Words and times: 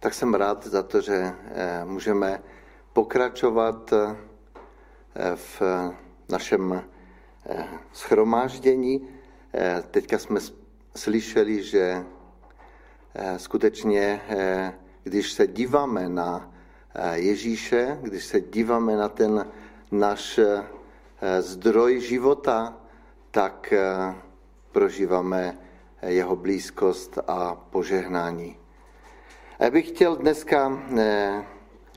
tak 0.00 0.14
jsem 0.14 0.34
rád 0.34 0.66
za 0.66 0.82
to, 0.82 1.00
že 1.00 1.14
eh, 1.14 1.84
můžeme 1.84 2.42
pokračovat 2.92 3.92
eh, 3.92 4.16
v 5.36 5.62
našem 6.28 6.72
eh, 7.46 7.68
schromáždění. 7.92 9.08
Teďka 9.90 10.18
jsme 10.18 10.40
slyšeli, 10.96 11.62
že 11.62 12.04
skutečně, 13.36 14.20
když 15.02 15.32
se 15.32 15.46
díváme 15.46 16.08
na 16.08 16.54
Ježíše, 17.12 17.98
když 18.02 18.24
se 18.24 18.40
díváme 18.40 18.96
na 18.96 19.08
ten 19.08 19.46
náš 19.90 20.40
zdroj 21.40 22.00
života, 22.00 22.76
tak 23.30 23.74
prožíváme 24.72 25.58
jeho 26.02 26.36
blízkost 26.36 27.18
a 27.26 27.54
požehnání. 27.54 28.59
Já 29.60 29.70
bych 29.70 29.88
chtěl 29.88 30.16
dneska, 30.16 30.82
eh, 30.98 31.44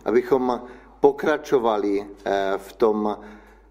abychom 0.05 0.61
pokračovali 0.99 2.07
eh, 2.25 2.53
v 2.57 2.73
tom 2.73 3.17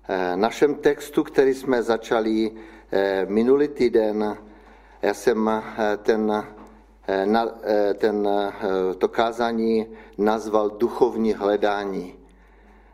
eh, 0.09 0.37
našem 0.37 0.75
textu, 0.75 1.23
který 1.25 1.55
jsme 1.55 1.83
začali 1.83 2.51
minulý 3.29 3.69
týden. 3.69 4.39
Já 5.03 5.15
jsem 5.15 5.63
ten, 6.03 6.45
ten, 7.95 8.29
to 8.99 9.09
kázání 9.09 9.87
nazval 10.19 10.71
duchovní 10.71 11.33
hledání. 11.33 12.15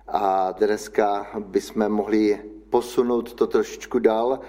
A 0.09 0.53
dneska 0.53 1.27
bychom 1.39 1.89
mohli 1.89 2.41
posunout 2.71 3.35
to 3.35 3.47
trošičku 3.47 3.99
dál 3.99 4.41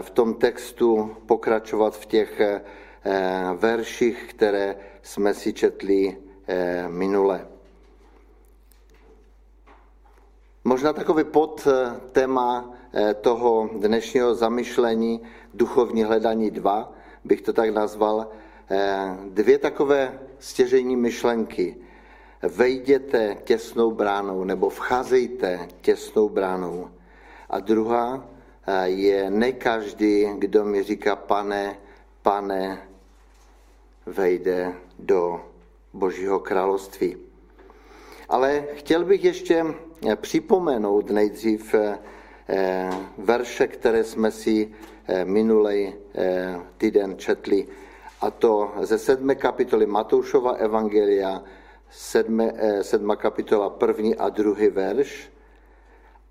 v 0.00 0.10
tom 0.10 0.34
textu, 0.34 1.16
pokračovat 1.26 1.96
v 1.96 2.06
těch 2.06 2.40
verších, 3.54 4.26
které 4.30 4.76
jsme 5.02 5.34
si 5.34 5.52
četli 5.52 6.16
eh, 6.46 6.88
minule. 6.88 7.46
Možná 10.64 10.92
takový 10.92 11.24
pod 11.24 11.68
eh, 11.70 12.00
téma 12.12 12.74
eh, 12.92 13.14
toho 13.14 13.70
dnešního 13.78 14.34
zamyšlení 14.34 15.20
duchovní 15.54 16.02
hledání 16.02 16.50
2, 16.50 16.92
bych 17.24 17.40
to 17.40 17.52
tak 17.52 17.70
nazval, 17.70 18.28
dvě 19.28 19.58
takové 19.58 20.18
stěžení 20.38 20.96
myšlenky. 20.96 21.76
Vejděte 22.42 23.36
těsnou 23.44 23.90
bránou 23.90 24.44
nebo 24.44 24.68
vcházejte 24.68 25.68
těsnou 25.80 26.28
bránou. 26.28 26.90
A 27.50 27.60
druhá 27.60 28.24
je 28.84 29.30
ne 29.30 29.52
každý, 29.52 30.26
kdo 30.38 30.64
mi 30.64 30.82
říká 30.82 31.16
pane, 31.16 31.76
pane, 32.22 32.88
vejde 34.06 34.74
do 34.98 35.40
Božího 35.92 36.40
království. 36.40 37.16
Ale 38.28 38.64
chtěl 38.74 39.04
bych 39.04 39.24
ještě 39.24 39.64
připomenout 40.16 41.10
nejdřív 41.10 41.74
eh, 41.74 42.90
verše, 43.18 43.66
které 43.66 44.04
jsme 44.04 44.30
si 44.30 44.74
eh, 45.06 45.24
minulý 45.24 45.94
eh, 46.14 46.60
týden 46.76 47.18
četli, 47.18 47.66
a 48.20 48.30
to 48.30 48.72
ze 48.80 48.98
sedmé 48.98 49.34
kapitoly 49.34 49.86
Matoušova 49.86 50.52
Evangelia, 50.52 51.42
sedmé, 51.90 52.52
sedma 52.82 53.16
kapitola 53.16 53.70
první 53.70 54.16
a 54.16 54.28
druhý 54.28 54.68
verš. 54.68 55.30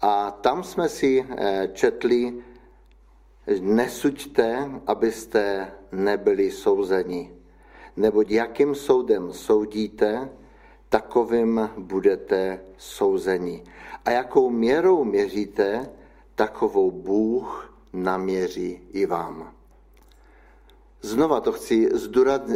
A 0.01 0.31
tam 0.31 0.63
jsme 0.63 0.89
si 0.89 1.25
četli, 1.73 2.33
nesuďte, 3.59 4.69
abyste 4.87 5.71
nebyli 5.91 6.51
souzeni 6.51 7.42
neboť 7.95 8.31
jakým 8.31 8.75
soudem 8.75 9.33
soudíte, 9.33 10.29
takovým 10.89 11.69
budete 11.77 12.61
souzeni. 12.77 13.63
A 14.05 14.11
jakou 14.11 14.49
měrou 14.49 15.03
měříte, 15.03 15.89
takovou 16.35 16.91
Bůh 16.91 17.73
naměří 17.93 18.81
i 18.91 19.05
vám. 19.05 19.53
Znova 21.01 21.41
to 21.41 21.51
chci 21.51 21.89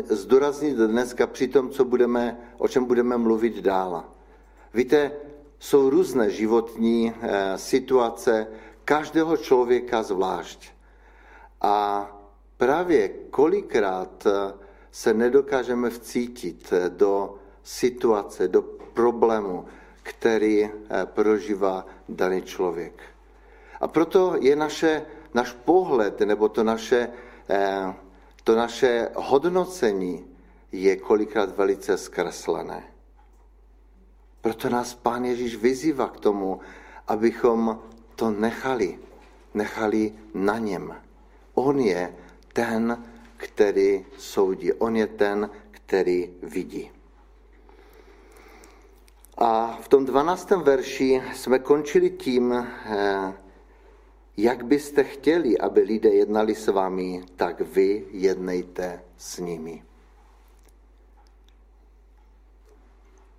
zdůraznit 0.09 0.77
dneska 0.77 1.27
při 1.27 1.47
tom, 1.47 1.69
co 1.69 1.85
budeme, 1.85 2.37
o 2.57 2.67
čem 2.67 2.85
budeme 2.85 3.17
mluvit 3.17 3.59
dál. 3.59 4.03
Víte, 4.73 5.11
jsou 5.59 5.89
různé 5.89 6.29
životní 6.29 7.13
eh, 7.21 7.57
situace 7.57 8.47
každého 8.85 9.37
člověka 9.37 10.03
zvlášť. 10.03 10.71
A 11.61 12.07
právě 12.57 13.09
kolikrát 13.29 14.27
eh, 14.27 14.66
se 14.91 15.13
nedokážeme 15.13 15.89
vcítit 15.89 16.73
do 16.89 17.35
situace, 17.63 18.47
do 18.47 18.61
problému, 18.93 19.65
který 20.03 20.63
eh, 20.65 20.71
prožívá 21.05 21.85
daný 22.09 22.41
člověk. 22.41 23.01
A 23.81 23.87
proto 23.87 24.35
je 24.39 24.55
naše, 24.55 25.05
náš 25.33 25.53
pohled 25.53 26.19
nebo 26.19 26.49
to 26.49 26.63
naše, 26.63 27.09
eh, 27.49 27.93
to 28.43 28.55
naše 28.55 29.09
hodnocení 29.15 30.25
je 30.71 30.95
kolikrát 30.95 31.57
velice 31.57 31.97
zkreslené. 31.97 32.83
Proto 34.41 34.69
nás 34.69 34.93
Pán 34.95 35.25
Ježíš 35.25 35.55
vyzývá 35.55 36.07
k 36.07 36.19
tomu, 36.19 36.59
abychom 37.07 37.79
to 38.15 38.31
nechali, 38.31 38.99
nechali 39.53 40.13
na 40.33 40.57
něm. 40.57 40.95
On 41.53 41.79
je 41.79 42.15
ten, 42.53 43.03
který 43.37 44.05
soudí. 44.17 44.73
On 44.73 44.95
je 44.95 45.07
ten, 45.07 45.49
který 45.71 46.33
vidí. 46.43 46.91
A 49.37 49.77
v 49.81 49.87
tom 49.87 50.05
12. 50.05 50.51
verši 50.51 51.21
jsme 51.35 51.59
končili 51.59 52.09
tím, 52.09 52.53
eh, 52.53 53.33
jak 54.37 54.65
byste 54.65 55.03
chtěli, 55.03 55.57
aby 55.57 55.81
lidé 55.81 56.09
jednali 56.09 56.55
s 56.55 56.67
vámi, 56.67 57.25
tak 57.35 57.61
vy 57.61 58.05
jednejte 58.11 59.03
s 59.17 59.37
nimi. 59.37 59.83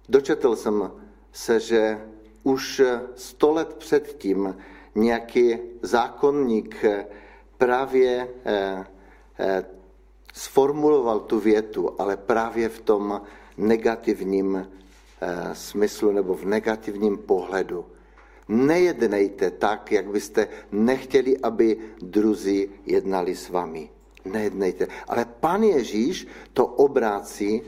Dočetl 0.08 0.56
jsem 0.56 0.92
se, 1.32 1.60
že 1.60 2.08
už 2.42 2.82
sto 3.16 3.52
let 3.52 3.74
předtím 3.74 4.56
nějaký 4.94 5.58
zákonník 5.82 6.84
právě 7.58 8.28
eh, 8.44 8.86
eh, 9.38 9.64
sformuloval 10.38 11.20
tu 11.20 11.40
větu, 11.40 11.90
ale 11.98 12.16
právě 12.16 12.68
v 12.68 12.80
tom 12.80 13.20
negativním 13.56 14.56
eh, 14.56 15.54
smyslu 15.54 16.12
nebo 16.12 16.34
v 16.34 16.44
negativním 16.44 17.18
pohledu. 17.18 17.84
Nejednejte 18.48 19.50
tak, 19.50 19.92
jak 19.92 20.06
byste 20.06 20.48
nechtěli, 20.72 21.38
aby 21.38 21.78
druzí 22.02 22.70
jednali 22.86 23.36
s 23.36 23.48
vámi. 23.48 23.90
Nejednejte. 24.24 24.86
Ale 25.08 25.24
pan 25.24 25.62
Ježíš 25.62 26.26
to 26.52 26.66
obrácí 26.66 27.62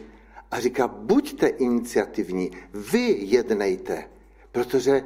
a 0.51 0.61
říká, 0.61 0.89
buďte 0.89 1.47
iniciativní, 1.47 2.51
vy 2.75 3.17
jednejte, 3.19 4.05
protože 4.53 5.05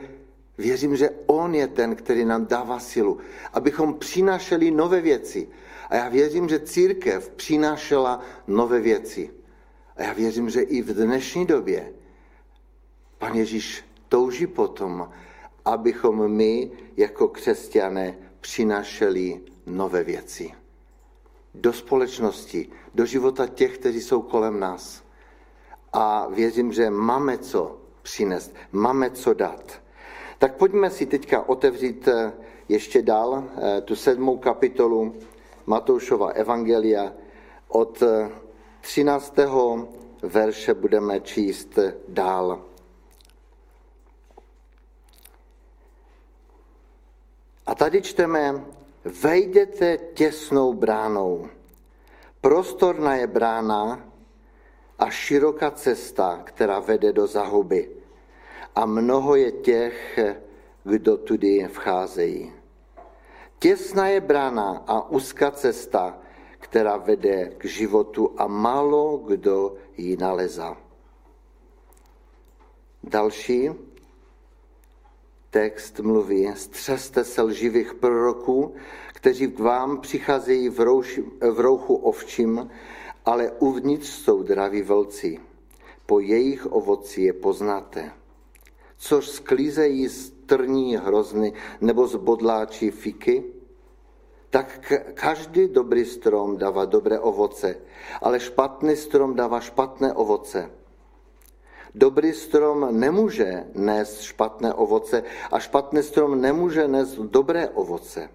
věřím, 0.58 0.96
že 0.96 1.10
on 1.26 1.54
je 1.54 1.66
ten, 1.66 1.96
který 1.96 2.25
nám 2.25 2.46
dává 2.46 2.78
silu, 2.78 3.19
abychom 3.52 3.94
přinášeli 3.94 4.70
nové 4.70 5.00
věci, 5.00 5.48
a 5.91 5.97
já 5.97 6.09
věřím, 6.09 6.49
že 6.49 6.61
církev 6.61 7.28
přinášela 7.28 8.21
nové 8.47 8.81
věci. 8.81 9.31
A 9.97 10.03
já 10.03 10.12
věřím, 10.12 10.50
že 10.50 10.61
i 10.61 10.83
v 10.83 10.95
dnešní 10.95 11.47
době 11.47 11.93
pan 13.19 13.34
Ježíš 13.34 13.84
touží 14.09 14.47
potom, 14.47 15.11
abychom 15.65 16.28
my 16.28 16.71
jako 16.97 17.28
křesťané 17.28 18.17
přinášeli 18.41 19.41
nové 19.67 20.05
věci. 20.05 20.53
Do 21.55 21.73
společnosti, 21.73 22.69
do 22.94 23.06
života 23.06 23.47
těch, 23.47 23.78
kteří 23.78 24.00
jsou 24.00 24.23
kolem 24.23 24.61
nás. 24.61 25.05
A 25.93 26.28
věřím, 26.28 26.73
že 26.73 26.91
máme 26.91 27.38
co 27.38 27.81
přinést, 28.03 28.55
máme 28.73 29.11
co 29.11 29.35
dát. 29.35 29.82
Tak 30.38 30.56
pojďme 30.56 30.91
si 30.91 31.06
teďka 31.06 31.49
otevřít 31.49 32.08
eh, 32.08 32.32
ještě 32.69 33.03
dál 33.03 33.44
eh, 33.44 33.81
tu 33.81 33.97
sedmou 33.97 34.38
kapitolu 34.38 35.14
Matoušova 35.66 36.28
evangelia 36.37 37.12
od 37.69 38.02
13. 38.81 39.34
verše 40.22 40.75
budeme 40.75 41.20
číst 41.20 41.78
dál. 42.08 42.62
A 47.66 47.75
tady 47.75 48.02
čteme, 48.02 48.64
vejděte 49.05 49.99
těsnou 50.14 50.72
bránou. 50.72 51.49
Prostorná 52.40 53.17
je 53.17 53.26
brána 53.26 54.05
a 54.99 55.10
široká 55.10 55.70
cesta, 55.70 56.40
která 56.44 56.81
vede 56.81 57.12
do 57.12 57.26
zahuby. 57.26 57.90
A 58.75 58.87
mnoho 58.87 59.37
je 59.37 59.52
těch, 59.52 60.19
kdo 60.84 61.17
tudy 61.17 61.69
vcházejí. 61.72 62.52
Těsná 63.64 64.08
je 64.08 64.20
brána 64.20 64.84
a 64.87 65.08
úzká 65.08 65.50
cesta, 65.50 66.19
která 66.58 66.96
vede 66.96 67.52
k 67.58 67.64
životu 67.64 68.34
a 68.37 68.46
málo 68.46 69.16
kdo 69.16 69.75
ji 69.96 70.16
nalezá. 70.16 70.76
Další 73.02 73.70
text 75.50 76.00
mluví, 76.00 76.52
střeste 76.55 77.25
se 77.25 77.43
lživých 77.43 77.94
proroků, 77.94 78.75
kteří 79.14 79.49
k 79.49 79.58
vám 79.58 80.00
přicházejí 80.00 80.69
v, 80.69 80.81
rouš, 80.81 81.20
v 81.50 81.60
rouchu 81.60 81.94
ovčím, 81.94 82.70
ale 83.25 83.50
uvnitř 83.50 84.08
jsou 84.08 84.43
draví 84.43 84.82
vlci. 84.82 85.38
Po 86.06 86.20
jejich 86.20 86.67
ovoci 86.67 87.22
je 87.22 87.32
poznáte. 87.32 88.12
Což 88.96 89.28
sklízejí 89.28 90.08
z 90.08 90.33
trní 90.46 90.96
hrozny 90.96 91.52
nebo 91.81 92.06
z 92.06 92.17
bodláčí 92.17 92.91
fiky, 92.91 93.44
tak 94.50 94.93
každý 95.14 95.69
dobrý 95.69 96.05
strom 96.05 96.56
dává 96.56 96.85
dobré 96.85 97.19
ovoce, 97.19 97.76
ale 98.23 98.41
špatný 98.41 98.96
strom 98.96 99.35
dává 99.35 99.61
špatné 99.61 100.12
ovoce. 100.14 100.70
Dobrý 101.94 102.32
strom 102.32 103.00
nemůže 103.00 103.64
nést 103.75 104.20
špatné 104.23 104.75
ovoce 104.75 105.23
a 105.50 105.58
špatný 105.58 106.02
strom 106.02 106.41
nemůže 106.41 106.88
nést 106.88 107.19
dobré 107.19 107.69
ovoce. 107.69 108.31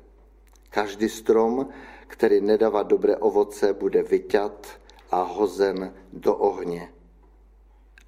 Každý 0.69 1.09
strom, 1.09 1.67
který 2.07 2.41
nedává 2.41 2.83
dobré 2.83 3.17
ovoce, 3.17 3.73
bude 3.73 4.03
vyťat 4.03 4.67
a 5.11 5.21
hozen 5.21 5.93
do 6.13 6.35
ohně. 6.35 6.91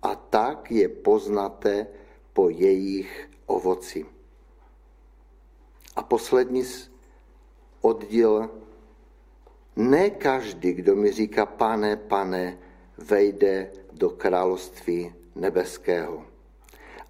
A 0.02 0.16
tak 0.16 0.72
je 0.72 0.90
poznaté 0.90 1.88
po 2.34 2.50
jejich 2.50 3.30
ovoci. 3.52 4.06
A 5.96 6.04
poslední 6.04 6.64
oddíl. 7.82 8.50
Ne 9.76 10.10
každý, 10.10 10.74
kdo 10.74 10.96
mi 10.96 11.12
říká 11.12 11.46
pane, 11.46 11.96
pane, 11.96 12.58
vejde 12.98 13.72
do 13.92 14.10
království 14.10 15.14
nebeského, 15.36 16.26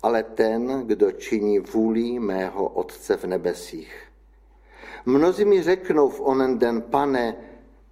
ale 0.04 0.24
ten, 0.24 0.88
kdo 0.88 1.12
činí 1.12 1.60
vůli 1.60 2.20
mého 2.20 2.68
Otce 2.68 3.18
v 3.18 3.24
nebesích. 3.24 4.12
Mnozí 5.06 5.46
mi 5.46 5.64
řeknou 5.64 6.10
v 6.10 6.22
onen 6.22 6.60
den, 6.60 6.82
pane, 6.82 7.36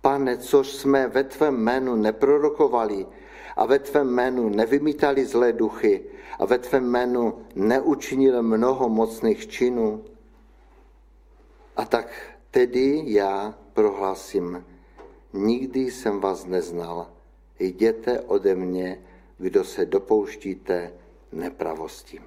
pane, 0.01 0.37
což 0.37 0.67
jsme 0.67 1.07
ve 1.07 1.23
tvém 1.23 1.55
jménu 1.55 1.95
neprorokovali 1.95 3.07
a 3.55 3.65
ve 3.65 3.79
tvém 3.79 4.07
jménu 4.07 4.49
nevymítali 4.49 5.25
zlé 5.25 5.53
duchy 5.53 6.03
a 6.39 6.45
ve 6.45 6.57
tvém 6.57 6.85
jménu 6.85 7.45
neučinili 7.55 8.41
mnoho 8.41 8.89
mocných 8.89 9.47
činů. 9.47 10.05
A 11.75 11.85
tak 11.85 12.37
tedy 12.51 13.03
já 13.05 13.55
prohlásím, 13.73 14.65
nikdy 15.33 15.79
jsem 15.91 16.19
vás 16.19 16.45
neznal, 16.45 17.07
jděte 17.59 18.21
ode 18.21 18.55
mě, 18.55 19.01
kdo 19.37 19.63
se 19.63 19.85
dopouštíte 19.85 20.93
nepravosti. 21.31 22.21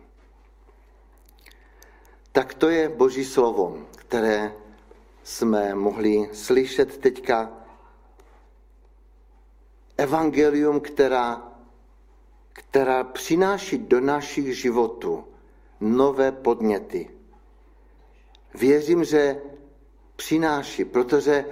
Tak 2.33 2.55
to 2.55 2.69
je 2.69 2.89
Boží 2.89 3.25
slovo, 3.25 3.79
které 3.97 4.53
jsme 5.23 5.75
mohli 5.75 6.29
slyšet 6.33 6.99
teďka. 6.99 7.53
Evangelium, 9.97 10.81
která, 10.81 11.52
která 12.53 13.05
přináší 13.05 13.79
do 13.79 14.01
našich 14.01 14.59
životů 14.59 15.25
nové 15.81 16.33
podněty. 16.33 17.11
Věřím, 18.55 19.05
že 19.05 19.41
přináší, 20.17 20.85
protože 20.85 21.45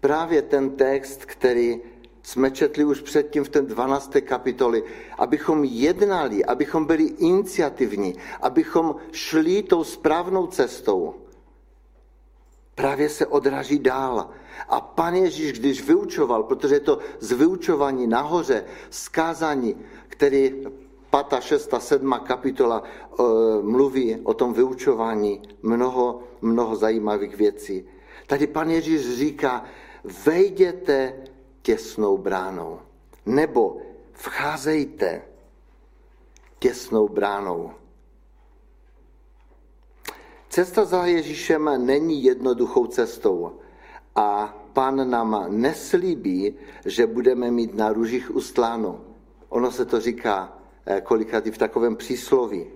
právě 0.00 0.42
ten 0.42 0.70
text, 0.70 1.24
který 1.24 1.80
jsme 2.22 2.50
četli 2.50 2.84
už 2.84 3.00
předtím 3.00 3.44
v 3.44 3.48
té 3.48 3.62
12. 3.62 4.12
kapitoli, 4.20 4.84
abychom 5.18 5.64
jednali, 5.64 6.44
abychom 6.44 6.84
byli 6.84 7.04
iniciativní, 7.04 8.14
abychom 8.40 8.96
šli 9.12 9.62
tou 9.62 9.84
správnou 9.84 10.46
cestou. 10.46 11.14
Právě 12.74 13.08
se 13.08 13.26
odraží 13.26 13.78
dál. 13.78 14.30
A 14.68 14.80
pan 14.80 15.14
Ježíš, 15.14 15.52
když 15.52 15.82
vyučoval, 15.82 16.42
protože 16.42 16.74
je 16.74 16.80
to 16.80 16.98
z 17.20 17.32
vyučování 17.32 18.06
nahoře, 18.06 18.64
skázání, 18.90 19.76
který 20.16 20.64
5., 21.28 21.42
6., 21.42 21.74
7. 21.78 22.20
kapitola 22.24 22.82
e, 22.82 23.22
mluví 23.62 24.16
o 24.24 24.34
tom 24.34 24.52
vyučování, 24.52 25.42
mnoho, 25.62 26.22
mnoho 26.40 26.76
zajímavých 26.76 27.36
věcí. 27.36 27.84
Tady 28.26 28.46
pan 28.46 28.70
Ježíš 28.70 29.16
říká, 29.16 29.64
vejděte 30.24 31.14
těsnou 31.62 32.18
bránou. 32.18 32.80
Nebo 33.26 33.76
vcházejte 34.12 35.22
těsnou 36.58 37.08
bránou. 37.08 37.70
Cesta 40.48 40.84
za 40.84 41.06
Ježíšem 41.06 41.86
není 41.86 42.24
jednoduchou 42.24 42.86
cestou 42.86 43.52
a 44.14 44.56
pán 44.72 45.10
nám 45.10 45.46
neslíbí, 45.48 46.54
že 46.84 47.06
budeme 47.06 47.50
mít 47.50 47.74
na 47.74 47.92
růžích 47.92 48.36
ustláno. 48.36 49.00
Ono 49.56 49.70
se 49.70 49.84
to 49.84 50.00
říká 50.00 50.58
eh, 50.86 51.00
kolikrát 51.00 51.46
i 51.46 51.50
v 51.50 51.58
takovém 51.58 51.96
přísloví. 51.96 52.66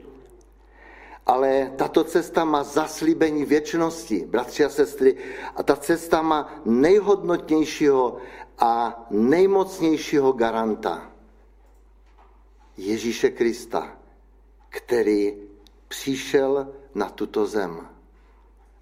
Ale 1.27 1.73
tato 1.77 2.05
cesta 2.05 2.45
má 2.45 2.65
zaslíbení 2.65 3.45
věčnosti, 3.45 4.25
bratři 4.29 4.65
a 4.65 4.69
sestry, 4.69 5.17
a 5.57 5.63
ta 5.63 5.77
cesta 5.77 6.23
má 6.23 6.61
nejhodnotnějšího 6.65 8.17
a 8.59 9.05
nejmocnějšího 9.11 10.33
garanta 10.33 11.13
Ježíše 12.77 13.31
Krista, 13.31 13.97
který 14.69 15.37
přišel 15.89 16.73
na 16.95 17.11
tuto 17.11 17.47
zem 17.47 17.89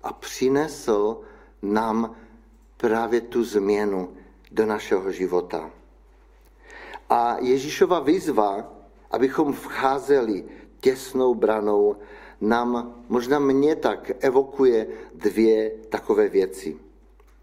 a 0.03 0.13
přinesl 0.13 1.21
nám 1.63 2.17
právě 2.77 3.21
tu 3.21 3.45
změnu 3.45 4.15
do 4.51 4.67
našeho 4.67 5.13
života. 5.13 5.78
A 7.09 7.37
Ježíšova 7.41 8.01
výzva, 8.01 8.73
abychom 9.11 9.53
vcházeli 9.53 10.45
těsnou 10.81 11.35
branou, 11.35 11.97
nám, 12.41 12.95
možná 13.09 13.39
mě 13.39 13.77
tak 13.77 14.11
evokuje 14.21 14.87
dvě 15.15 15.71
takové 15.89 16.29
věci. 16.29 16.77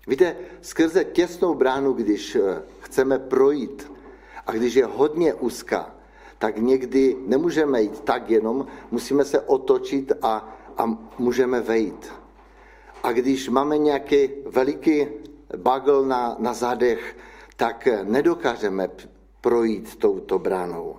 Víte, 0.07 0.35
skrze 0.61 1.03
těsnou 1.03 1.53
bránu, 1.53 1.93
když 1.93 2.35
eh, 2.35 2.61
chceme 2.79 3.19
projít 3.19 3.91
a 4.47 4.51
když 4.51 4.73
je 4.73 4.85
hodně 4.85 5.33
úzká, 5.33 5.95
tak 6.37 6.57
někdy 6.57 7.17
nemůžeme 7.25 7.81
jít 7.81 7.99
tak 8.01 8.29
jenom, 8.29 8.67
musíme 8.91 9.25
se 9.25 9.41
otočit 9.41 10.11
a, 10.21 10.55
a 10.77 10.97
můžeme 11.19 11.61
vejít. 11.61 12.13
A 13.03 13.11
když 13.11 13.49
máme 13.49 13.77
nějaký 13.77 14.29
veliký 14.45 15.07
bagel 15.57 16.05
na, 16.05 16.35
na 16.39 16.53
zadech, 16.53 17.17
tak 17.55 17.87
nedokážeme 18.03 18.89
projít 19.45 20.01
touto 20.01 20.41
bránou. 20.41 20.97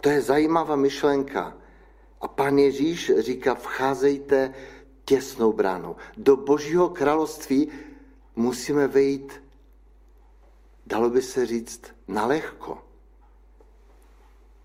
To 0.00 0.08
je 0.08 0.20
zajímavá 0.20 0.76
myšlenka. 0.76 1.52
A 2.20 2.28
pan 2.28 2.58
Ježíš 2.58 3.12
říká, 3.18 3.54
vcházejte 3.54 4.54
těsnou 5.04 5.52
bránou. 5.52 5.96
Do 6.16 6.36
božího 6.36 6.88
království 6.88 7.68
musíme 8.36 8.88
vejít, 8.88 9.44
dalo 10.86 11.10
by 11.10 11.22
se 11.22 11.46
říct, 11.46 11.92
nalehko. 12.08 12.78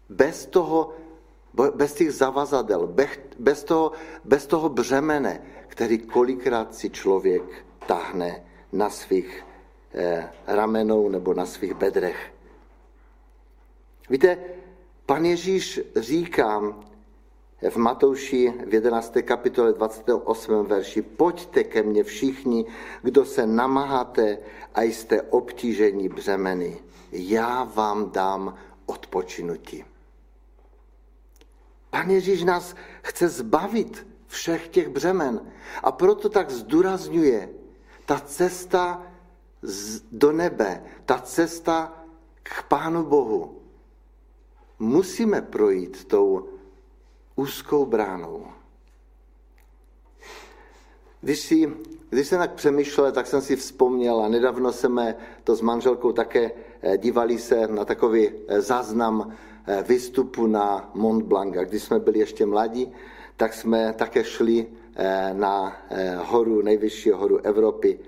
Bez 0.10 0.46
toho, 0.46 0.96
bez 1.76 1.94
těch 1.94 2.12
zavazadel, 2.12 2.88
bez 3.40 3.64
toho, 3.64 3.92
bez 4.24 4.48
toho 4.48 4.70
břemene, 4.70 5.44
který 5.68 6.00
kolikrát 6.00 6.76
si 6.76 6.90
člověk 6.90 7.44
tahne 7.88 8.44
na 8.72 8.90
svých 8.90 9.47
ramenou 10.48 11.10
nebo 11.10 11.34
na 11.34 11.46
svých 11.46 11.74
bedrech. 11.74 12.34
Víte, 14.10 14.38
pan 15.06 15.26
Ježíš 15.26 15.82
říká, 15.96 16.62
v 17.70 17.76
Matouši 17.76 18.54
v 18.68 18.74
11. 18.74 19.14
kapitole 19.22 19.74
28. 19.74 20.66
verši 20.66 21.02
Pojďte 21.02 21.64
ke 21.64 21.84
mně 21.84 22.04
všichni, 22.04 22.66
kdo 23.02 23.26
se 23.26 23.48
namáháte 23.48 24.38
a 24.76 24.82
jste 24.82 25.22
obtížení 25.22 26.10
břemeny. 26.10 26.78
Já 27.12 27.64
vám 27.64 28.12
dám 28.12 28.56
odpočinutí. 28.86 29.86
Pan 31.90 32.10
Ježíš 32.10 32.44
nás 32.44 32.76
chce 33.02 33.30
zbavit 33.30 34.08
všech 34.28 34.68
těch 34.68 34.90
břemen 34.90 35.52
a 35.84 35.92
proto 35.92 36.30
tak 36.30 36.52
zdůrazňuje 36.52 37.50
ta 38.06 38.20
cesta 38.20 39.07
do 40.12 40.32
nebe, 40.32 40.84
ta 41.06 41.20
cesta 41.20 42.04
k 42.44 42.64
Pánu 42.64 43.04
Bohu. 43.04 43.62
Musíme 44.80 45.42
projít 45.42 46.06
tou 46.06 46.50
úzkou 47.36 47.86
bránou. 47.86 48.48
Když, 51.22 51.40
si, 51.40 51.74
když 52.10 52.28
jsem 52.28 52.40
tak 52.40 52.54
přemýšlel, 52.54 53.12
tak 53.12 53.28
jsem 53.28 53.42
si 53.42 53.56
vzpomněl 53.56 54.20
a 54.22 54.28
nedávno 54.28 54.72
jsme 54.72 55.16
to 55.44 55.56
s 55.56 55.62
manželkou 55.62 56.12
také 56.12 56.52
eh, 56.82 56.98
dívali 56.98 57.40
se 57.40 57.68
na 57.68 57.86
takový 57.86 58.30
eh, 58.30 58.62
záznam 58.62 59.34
eh, 59.68 59.84
výstupu 59.88 60.48
na 60.48 60.92
Mont 60.94 61.26
Blanc. 61.26 61.58
A 61.58 61.64
když 61.64 61.84
jsme 61.84 62.00
byli 62.00 62.20
ještě 62.20 62.46
mladí, 62.46 62.92
tak 63.38 63.54
jsme 63.54 63.94
také 63.94 64.24
šli 64.24 64.68
na 65.34 65.78
horu, 66.18 66.62
nejvyšší 66.62 67.10
horu 67.10 67.38
Evropy, 67.38 68.00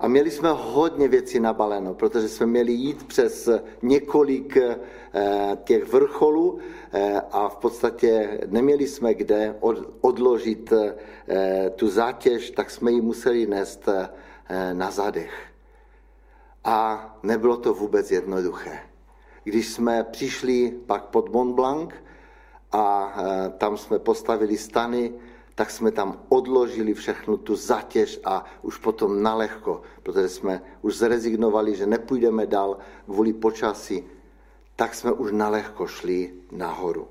a 0.00 0.08
měli 0.08 0.30
jsme 0.30 0.50
hodně 0.50 1.08
věcí 1.08 1.40
nabaleno, 1.40 1.94
protože 1.94 2.28
jsme 2.28 2.46
měli 2.46 2.72
jít 2.72 3.06
přes 3.06 3.48
několik 3.82 4.56
eh, 4.56 4.78
těch 5.64 5.92
vrcholů 5.92 6.58
eh, 6.92 7.20
a 7.32 7.48
v 7.48 7.56
podstatě 7.56 8.40
neměli 8.46 8.86
jsme 8.86 9.14
kde 9.14 9.56
odložit 10.00 10.72
eh, 10.72 11.70
tu 11.70 11.88
zátěž, 11.88 12.50
tak 12.50 12.70
jsme 12.70 12.92
ji 12.92 13.00
museli 13.00 13.46
nést 13.46 13.88
na 14.72 14.90
zadech. 14.90 15.32
A 16.64 17.18
nebylo 17.22 17.56
to 17.56 17.74
vůbec 17.74 18.10
jednoduché. 18.10 18.78
Když 19.44 19.68
jsme 19.68 20.04
přišli 20.04 20.70
pak 20.86 21.04
pod 21.04 21.32
Mont 21.32 21.54
Blanc 21.54 21.90
a 22.72 23.14
tam 23.58 23.76
jsme 23.76 23.98
postavili 23.98 24.58
stany, 24.58 25.12
tak 25.54 25.70
jsme 25.70 25.90
tam 25.90 26.22
odložili 26.28 26.94
všechnu 26.94 27.36
tu 27.36 27.56
zatěž 27.56 28.20
a 28.24 28.44
už 28.62 28.78
potom 28.78 29.22
nalehko, 29.22 29.82
protože 30.02 30.28
jsme 30.28 30.62
už 30.82 30.96
zrezignovali, 30.96 31.76
že 31.76 31.86
nepůjdeme 31.86 32.46
dál 32.46 32.78
kvůli 33.04 33.32
počasí, 33.32 34.04
tak 34.76 34.94
jsme 34.94 35.12
už 35.12 35.32
nalehko 35.32 35.86
šli 35.86 36.34
nahoru. 36.52 37.08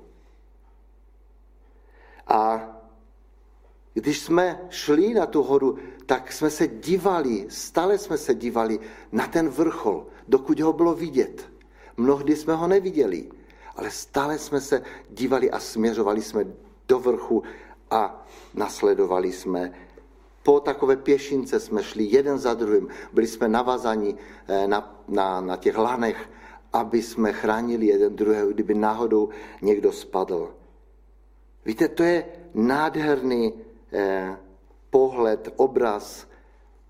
A 2.26 2.70
když 3.94 4.20
jsme 4.20 4.60
šli 4.70 5.14
na 5.14 5.26
tu 5.26 5.42
horu, 5.42 5.78
tak 6.06 6.32
jsme 6.32 6.50
se 6.50 6.68
dívali, 6.68 7.46
stále 7.48 7.98
jsme 7.98 8.18
se 8.18 8.34
dívali 8.34 8.80
na 9.12 9.26
ten 9.26 9.48
vrchol, 9.48 10.06
dokud 10.28 10.60
ho 10.60 10.72
bylo 10.72 10.94
vidět. 10.94 11.50
Mnohdy 11.96 12.36
jsme 12.36 12.54
ho 12.54 12.68
neviděli, 12.68 13.30
ale 13.76 13.90
stále 13.90 14.38
jsme 14.38 14.60
se 14.60 14.82
dívali 15.10 15.50
a 15.50 15.58
směřovali 15.58 16.22
jsme 16.22 16.44
do 16.88 16.98
vrchu 16.98 17.42
a 17.90 18.26
nasledovali 18.54 19.32
jsme. 19.32 19.72
Po 20.42 20.60
takové 20.60 20.96
pěšince 20.96 21.60
jsme 21.60 21.82
šli 21.82 22.04
jeden 22.04 22.38
za 22.38 22.54
druhým, 22.54 22.88
byli 23.12 23.26
jsme 23.26 23.48
navazaní 23.48 24.16
eh, 24.48 24.68
na, 24.68 25.04
na, 25.08 25.40
na 25.40 25.56
těch 25.56 25.78
lanech, 25.78 26.30
aby 26.72 27.02
jsme 27.02 27.32
chránili 27.32 27.86
jeden 27.86 28.16
druhého, 28.16 28.48
kdyby 28.48 28.74
náhodou 28.74 29.28
někdo 29.62 29.92
spadl. 29.92 30.54
Víte, 31.64 31.88
to 31.88 32.02
je 32.02 32.24
nádherný 32.54 33.52
eh, 33.92 34.36
pohled, 34.90 35.48
obraz 35.56 36.26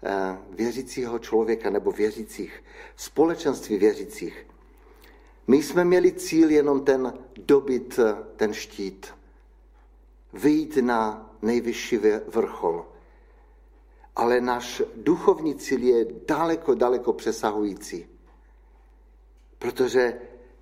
eh, 0.02 0.38
věřícího 0.50 1.18
člověka 1.18 1.70
nebo 1.70 1.92
věřících, 1.92 2.64
společenství 2.96 3.76
věřících. 3.78 4.46
My 5.46 5.62
jsme 5.62 5.84
měli 5.84 6.12
cíl 6.12 6.50
jenom 6.50 6.84
ten 6.84 7.12
dobit 7.36 7.98
eh, 7.98 8.16
ten 8.36 8.52
štít 8.52 9.06
vyjít 10.34 10.76
na 10.76 11.30
nejvyšší 11.42 11.98
vrchol. 12.28 12.86
Ale 14.16 14.40
náš 14.40 14.82
duchovní 14.96 15.54
cíl 15.54 15.82
je 15.82 16.06
daleko, 16.28 16.74
daleko 16.74 17.12
přesahující. 17.12 18.06
Protože 19.58 20.20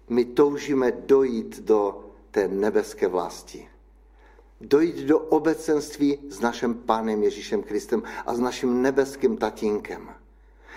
my 0.08 0.24
toužíme 0.24 0.92
dojít 0.92 1.60
do 1.60 2.04
té 2.30 2.48
nebeské 2.48 3.08
vlasti. 3.08 3.68
Dojít 4.60 4.96
do 4.96 5.18
obecenství 5.18 6.18
s 6.28 6.40
naším 6.40 6.74
Pánem 6.74 7.22
Ježíšem 7.22 7.62
Kristem 7.62 8.02
a 8.26 8.34
s 8.34 8.40
naším 8.40 8.82
nebeským 8.82 9.36
tatínkem. 9.36 10.14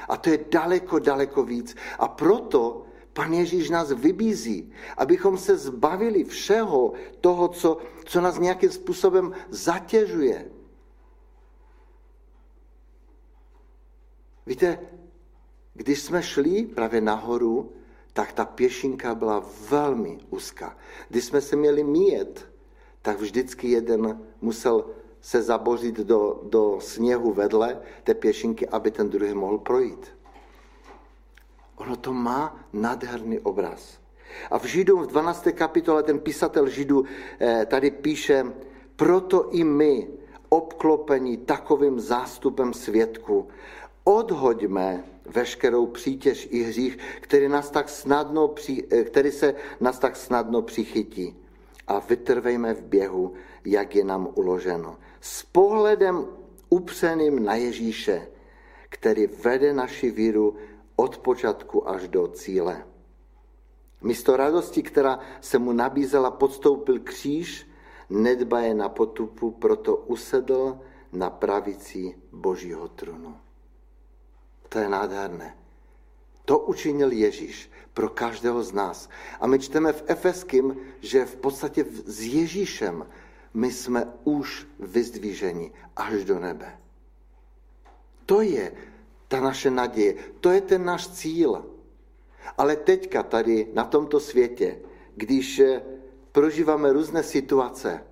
A 0.10 0.18
to 0.18 0.30
je 0.30 0.46
daleko, 0.52 1.00
daleko 1.00 1.44
víc. 1.44 1.75
A 2.00 2.08
proto 2.08 2.86
Pan 3.15 3.34
Ježíš 3.34 3.69
nás 3.69 3.91
vybízí, 3.91 4.72
abychom 4.98 5.38
se 5.38 5.57
zbavili 5.57 6.24
všeho 6.24 6.93
toho, 7.22 7.48
co, 7.48 7.77
co 8.05 8.22
nás 8.22 8.39
nějakým 8.39 8.72
způsobem 8.72 9.31
zatěžuje. 9.50 10.51
Víte, 14.45 14.79
když 15.74 16.01
jsme 16.01 16.24
šli 16.24 16.65
právě 16.65 17.01
nahoru, 17.01 17.72
tak 18.13 18.34
ta 18.34 18.45
pěšinka 18.45 19.15
byla 19.15 19.45
velmi 19.69 20.19
úzká. 20.29 20.77
Když 21.10 21.25
jsme 21.25 21.41
se 21.41 21.55
měli 21.55 21.84
míjet, 21.84 22.51
tak 23.01 23.19
vždycky 23.19 23.69
jeden 23.69 24.27
musel 24.41 24.86
se 25.22 25.41
zabořit 25.41 25.95
do, 25.95 26.41
do 26.43 26.79
sněhu 26.81 27.34
vedle 27.34 27.81
té 28.03 28.13
pěšinky, 28.13 28.67
aby 28.67 28.91
ten 28.91 29.10
druhý 29.10 29.34
mohl 29.34 29.57
projít. 29.57 30.15
Ono 31.75 31.96
to 31.96 32.13
má 32.13 32.60
nádherný 32.74 33.39
obraz. 33.39 34.00
A 34.51 34.60
v 34.60 34.65
Židům 34.65 35.03
v 35.03 35.08
12. 35.08 35.48
kapitole 35.53 36.03
ten 36.03 36.20
písatel 36.20 36.70
Židů 36.70 37.05
eh, 37.39 37.65
tady 37.65 37.91
píše, 37.91 38.46
proto 38.96 39.50
i 39.51 39.63
my, 39.63 40.08
obklopení 40.50 41.38
takovým 41.38 42.00
zástupem 42.00 42.74
svědku, 42.74 43.48
odhoďme 44.03 45.03
veškerou 45.25 45.86
přítěž 45.86 46.48
i 46.51 46.63
hřích, 46.63 46.98
který, 47.22 47.48
nás 47.48 47.70
tak 47.70 47.89
snadno, 47.89 48.55
eh, 48.91 49.03
který 49.03 49.32
se 49.32 49.55
nás 49.79 50.00
tak 50.00 50.15
snadno 50.15 50.62
přichytí 50.62 51.36
a 51.88 52.00
vytrvejme 52.00 52.74
v 52.74 52.84
běhu, 52.84 53.34
jak 53.65 53.96
je 53.96 54.03
nám 54.03 54.29
uloženo. 54.36 54.98
S 55.22 55.44
pohledem 55.44 56.25
upřeným 56.70 57.44
na 57.44 57.55
Ježíše, 57.55 58.27
který 58.89 59.27
vede 59.27 59.74
naši 59.74 60.12
víru 60.12 60.55
od 60.96 61.18
počátku 61.18 61.90
až 61.90 62.08
do 62.08 62.28
cíle. 62.28 62.86
Místo 64.02 64.38
radosti, 64.38 64.84
která 64.84 65.20
se 65.42 65.60
mu 65.60 65.72
nabízela, 65.72 66.32
podstoupil 66.32 67.00
kříž, 67.00 67.68
nedbaje 68.10 68.74
na 68.74 68.90
potupu, 68.90 69.52
proto 69.52 69.96
usedl 69.96 70.80
na 71.12 71.30
pravici 71.30 72.18
Božího 72.32 72.88
trůnu. 72.88 73.38
To 74.70 74.80
je 74.80 74.90
nádherné. 74.90 75.58
To 76.46 76.60
učinil 76.60 77.12
Ježíš 77.12 77.72
pro 77.94 78.10
každého 78.10 78.64
z 78.64 78.72
nás. 78.72 79.10
A 79.40 79.48
my 79.48 79.60
čteme 79.60 79.94
v 79.94 80.04
Efeským, 80.08 80.78
že 81.00 81.25
v 81.25 81.36
podstatě 81.36 81.86
s 82.06 82.22
Ježíšem 82.22 83.08
my 83.54 83.72
jsme 83.72 84.14
už 84.24 84.68
vyzdvíženi 84.80 85.72
až 85.96 86.25
do 86.25 86.40
nebe. 86.40 86.80
To 88.25 88.42
je 88.42 88.75
ta 89.36 89.42
naše 89.42 89.72
naděje. 89.72 90.15
To 90.39 90.51
je 90.51 90.62
ten 90.62 90.86
náš 90.86 91.08
cíl. 91.08 91.65
Ale 92.58 92.75
teďka 92.75 93.24
tady 93.24 93.68
na 93.74 93.84
tomto 93.84 94.20
světě, 94.20 94.80
když 95.15 95.60
eh, 95.60 95.84
prožíváme 96.32 96.94
různé 96.94 97.24
situace, 97.24 98.04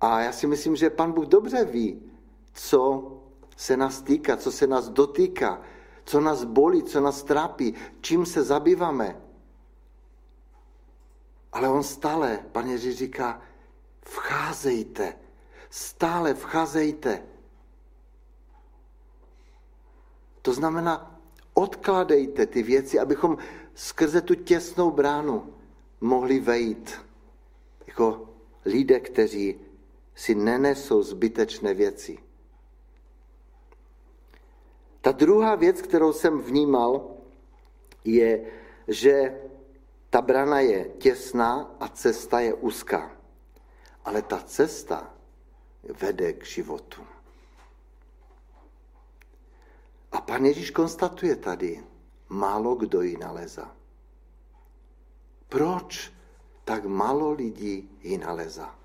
a 0.00 0.20
já 0.20 0.32
si 0.32 0.46
myslím, 0.46 0.76
že 0.76 0.90
pan 0.90 1.12
Bůh 1.12 1.26
dobře 1.26 1.64
ví, 1.64 2.02
co 2.52 3.12
se 3.56 3.76
nás 3.76 4.02
týká, 4.02 4.36
co 4.36 4.52
se 4.52 4.66
nás 4.66 4.88
dotýká, 4.88 5.62
co 6.04 6.20
nás 6.20 6.44
bolí, 6.44 6.82
co 6.82 7.00
nás 7.00 7.22
trápí, 7.22 7.74
čím 8.00 8.26
se 8.26 8.42
zabýváme. 8.42 9.20
Ale 11.52 11.68
on 11.68 11.82
stále, 11.82 12.44
pan 12.52 12.68
Ježíš 12.68 12.96
říká, 12.96 13.40
vcházejte, 14.04 15.16
stále 15.70 16.34
vcházejte. 16.34 17.33
To 20.44 20.52
znamená, 20.52 21.20
odkládejte 21.54 22.46
ty 22.46 22.62
věci, 22.62 22.98
abychom 22.98 23.38
skrze 23.74 24.20
tu 24.20 24.34
těsnou 24.34 24.90
bránu 24.90 25.54
mohli 26.00 26.40
vejít 26.40 27.00
jako 27.86 28.28
lidé, 28.64 29.00
kteří 29.00 29.60
si 30.14 30.34
nenesou 30.34 31.02
zbytečné 31.02 31.74
věci. 31.74 32.18
Ta 35.00 35.12
druhá 35.12 35.54
věc, 35.54 35.82
kterou 35.82 36.12
jsem 36.12 36.40
vnímal, 36.40 37.16
je, 38.04 38.44
že 38.88 39.40
ta 40.10 40.22
brana 40.22 40.60
je 40.60 40.84
těsná 40.98 41.76
a 41.80 41.88
cesta 41.88 42.40
je 42.40 42.54
úzká. 42.54 43.16
Ale 44.04 44.22
ta 44.22 44.38
cesta 44.44 45.14
vede 46.00 46.32
k 46.32 46.44
životu. 46.44 47.02
A 50.14 50.20
pan 50.20 50.44
Ježíš 50.44 50.70
konstatuje 50.70 51.36
tady, 51.36 51.84
málo 52.28 52.74
kdo 52.74 53.02
ji 53.02 53.18
naleza. 53.18 53.76
Proč 55.48 56.12
tak 56.64 56.84
málo 56.84 57.30
lidí 57.30 57.90
ji 58.02 58.18
naleza? 58.18 58.78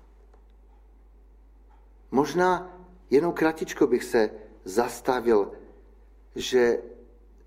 Možná 2.10 2.78
jenom 3.10 3.32
kratičko 3.32 3.86
bych 3.86 4.04
se 4.04 4.30
zastavil, 4.64 5.52
že 6.34 6.82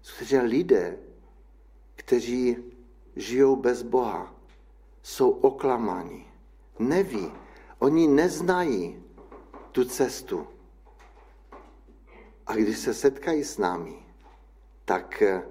skutečně 0.02 0.42
lidé, 0.42 0.98
kteří 1.96 2.58
žijou 3.16 3.56
bez 3.56 3.84
Boha, 3.84 4.36
jsou 5.02 5.30
oklamáni. 5.30 6.26
Neví, 6.80 7.32
oni 7.80 8.08
neznají 8.08 9.04
tu 9.72 9.86
cestu. 9.86 10.48
A 12.48 12.56
když 12.56 12.78
se 12.78 12.94
setkají 12.94 13.44
s 13.44 13.58
námi, 13.58 14.06
tak 14.86 15.22
eh, 15.22 15.44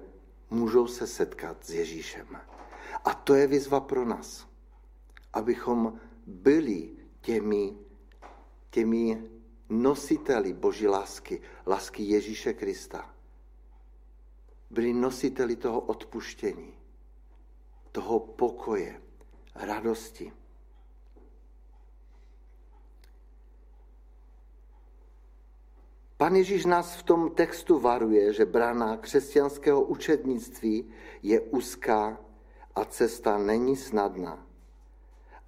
můžou 0.49 0.87
se 0.87 1.07
setkat 1.07 1.65
s 1.65 1.69
Ježíšem. 1.69 2.27
A 3.05 3.13
to 3.13 3.33
je 3.33 3.47
výzva 3.47 3.79
pro 3.79 4.05
nás, 4.05 4.47
abychom 5.33 5.99
byli 6.27 6.89
těmi, 7.21 7.77
těmi 8.69 9.29
nositeli 9.69 10.53
Boží 10.53 10.87
lásky, 10.87 11.41
lásky 11.67 12.03
Ježíše 12.03 12.53
Krista. 12.53 13.15
Byli 14.69 14.93
nositeli 14.93 15.55
toho 15.55 15.81
odpuštění, 15.81 16.73
toho 17.91 18.19
pokoje, 18.19 19.01
radosti. 19.55 20.33
Pan 26.23 26.35
Ježíš 26.35 26.65
nás 26.65 26.95
v 26.95 27.03
tom 27.03 27.21
textu 27.35 27.79
varuje, 27.79 28.33
že 28.33 28.45
brána 28.45 28.97
křesťanského 28.97 29.81
učednictví 29.81 30.87
je 31.23 31.39
úzká 31.39 32.17
a 32.75 32.85
cesta 32.85 33.37
není 33.37 33.75
snadná. 33.75 34.47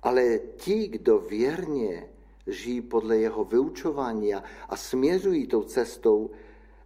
Ale 0.03 0.39
ti, 0.57 0.87
kdo 0.87 1.19
věrně 1.19 2.09
žijí 2.47 2.81
podle 2.81 3.17
jeho 3.17 3.43
vyučování 3.43 4.35
a, 4.35 4.43
a 4.69 4.75
směřují 4.75 5.47
tou 5.47 5.63
cestou, 5.63 6.31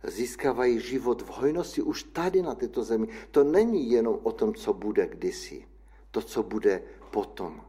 získávají 0.04 0.80
život 0.80 1.22
v 1.22 1.30
hojnosti 1.30 1.82
už 1.82 2.04
tady 2.04 2.42
na 2.42 2.56
této 2.56 2.84
zemi. 2.84 3.08
To 3.32 3.44
není 3.44 3.90
jenom 3.92 4.20
o 4.24 4.32
tom, 4.32 4.54
co 4.54 4.74
bude 4.74 5.08
kdysi, 5.08 5.66
to, 6.12 6.22
co 6.22 6.44
bude 6.44 6.84
potom. 7.12 7.62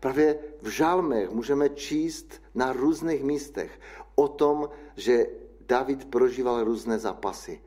Právě 0.00 0.38
v 0.62 0.68
žalmech 0.68 1.30
můžeme 1.30 1.68
číst 1.68 2.42
na 2.54 2.72
různých 2.72 3.22
místech 3.22 3.80
o 4.18 4.28
tom, 4.28 4.68
že 4.96 5.26
David 5.62 6.10
prožíval 6.10 6.64
různé 6.64 6.98
zápasy. 6.98 7.60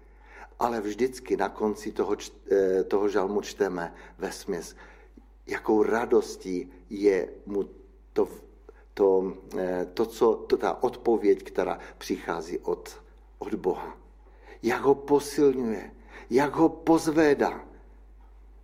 Ale 0.59 0.81
vždycky 0.81 1.37
na 1.37 1.49
konci 1.49 1.91
toho, 1.91 2.15
eh, 2.51 2.83
toho 2.83 3.09
žalmu 3.09 3.41
čteme 3.41 3.93
ve 4.17 4.31
směs, 4.31 4.75
jakou 5.47 5.83
radostí 5.83 6.71
je 6.89 7.29
mu 7.45 7.65
to, 8.13 8.27
to, 8.93 9.33
eh, 9.57 9.87
to, 9.93 10.05
co, 10.05 10.25
to 10.47 10.57
ta 10.57 10.83
odpověď, 10.83 11.43
která 11.43 11.79
přichází 11.97 12.59
od, 12.59 12.91
od 13.39 13.55
Boha. 13.55 13.97
Jak 14.63 14.81
ho 14.81 14.95
posilňuje, 14.95 15.91
jak 16.29 16.53
ho 16.55 16.69
pozvédá. 16.69 17.65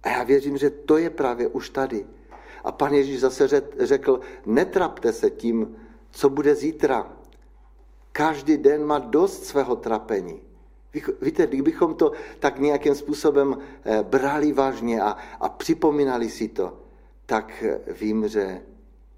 A 0.04 0.08
já 0.10 0.24
věřím, 0.24 0.58
že 0.58 0.70
to 0.70 0.98
je 0.98 1.10
právě 1.10 1.48
už 1.48 1.70
tady. 1.70 2.06
A 2.64 2.72
pan 2.72 2.94
Ježíš 2.94 3.20
zase 3.20 3.48
řekl, 3.80 4.20
netrapte 4.46 5.14
se 5.14 5.30
tím, 5.30 5.76
co 6.12 6.30
bude 6.30 6.56
zítra. 6.56 7.17
Každý 8.18 8.58
den 8.58 8.86
má 8.86 9.00
dost 9.00 9.46
svého 9.46 9.76
trapení. 9.76 10.42
Víte, 11.22 11.48
kdybychom 11.48 11.96
to 11.96 12.12
tak 12.40 12.60
nějakým 12.60 12.96
způsobem 12.96 13.58
eh, 13.86 14.04
brali 14.04 14.52
vážně 14.54 15.02
a, 15.02 15.18
a 15.40 15.50
připomínali 15.50 16.30
si 16.30 16.48
to, 16.48 16.78
tak 17.26 17.64
eh, 17.64 17.94
vím, 17.94 18.28
že 18.28 18.62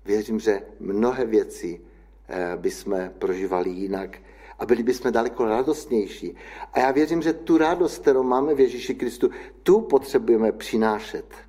věřím, 0.05 0.39
že 0.39 0.61
mnohé 0.79 1.25
věci 1.25 1.81
eh, 2.27 2.57
bychom 2.57 3.09
prožívali 3.19 3.69
jinak 3.69 4.17
a 4.59 4.65
byli 4.65 4.83
bychom 4.83 5.11
daleko 5.11 5.45
radostnější. 5.45 6.35
A 6.73 6.79
já 6.79 6.91
věřím, 6.91 7.21
že 7.21 7.33
tu 7.33 7.57
radost, 7.57 7.97
kterou 8.01 8.23
máme 8.23 8.55
v 8.55 8.59
Ježíši 8.59 8.95
Kristu, 8.95 9.29
tu 9.63 9.81
potřebujeme 9.81 10.51
přinášet. 10.51 11.48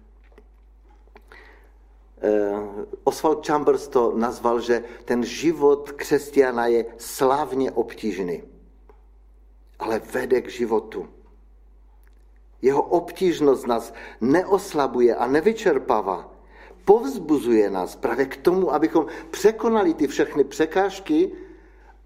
Oswald 3.04 3.46
Chambers 3.46 3.88
to 3.88 4.12
nazval, 4.16 4.60
že 4.60 4.84
ten 5.04 5.24
život 5.24 5.92
křesťana 5.92 6.66
je 6.66 6.84
slavně 6.96 7.72
obtížný, 7.72 8.42
ale 9.78 9.98
vede 9.98 10.40
k 10.40 10.48
životu. 10.48 11.08
Jeho 12.62 12.82
obtížnost 12.82 13.66
nás 13.66 13.94
neoslabuje 14.20 15.16
a 15.16 15.26
nevyčerpává. 15.26 16.32
Povzbuzuje 16.84 17.70
nás 17.70 17.96
právě 17.96 18.26
k 18.26 18.36
tomu, 18.36 18.74
abychom 18.74 19.06
překonali 19.30 19.94
ty 19.94 20.06
všechny 20.06 20.44
překážky 20.44 21.32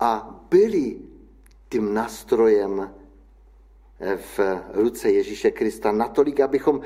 a 0.01 0.41
byli 0.51 0.99
tím 1.69 1.95
nástrojem 1.95 2.95
v 4.17 4.41
ruce 4.73 5.11
Ježíše 5.11 5.51
Krista 5.51 5.93
natolik, 5.93 6.41
abychom, 6.41 6.81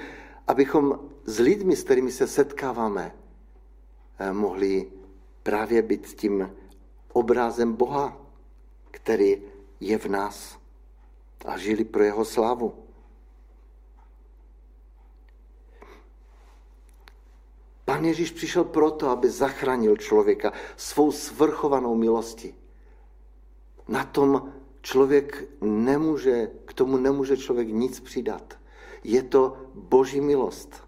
abychom 0.46 1.00
s 1.24 1.38
lidmi, 1.38 1.76
s 1.76 1.84
kterými 1.84 2.12
se 2.12 2.26
setkáváme, 2.26 3.14
eh, 3.14 3.17
mohli 4.32 4.92
právě 5.42 5.82
být 5.82 6.06
tím 6.06 6.50
obrázem 7.12 7.72
Boha, 7.72 8.16
který 8.90 9.42
je 9.80 9.98
v 9.98 10.06
nás 10.06 10.58
a 11.44 11.58
žili 11.58 11.84
pro 11.84 12.02
jeho 12.02 12.24
slávu. 12.24 12.74
Pán 17.84 18.04
Ježíš 18.04 18.30
přišel 18.30 18.64
proto, 18.64 19.08
aby 19.08 19.30
zachránil 19.30 19.96
člověka 19.96 20.52
svou 20.76 21.12
svrchovanou 21.12 21.94
milostí. 21.94 22.54
Na 23.88 24.04
tom 24.04 24.52
člověk 24.82 25.48
nemůže, 25.60 26.50
k 26.64 26.72
tomu 26.72 26.96
nemůže 26.96 27.36
člověk 27.36 27.68
nic 27.68 28.00
přidat. 28.00 28.58
Je 29.04 29.22
to 29.22 29.56
boží 29.74 30.20
milost. 30.20 30.84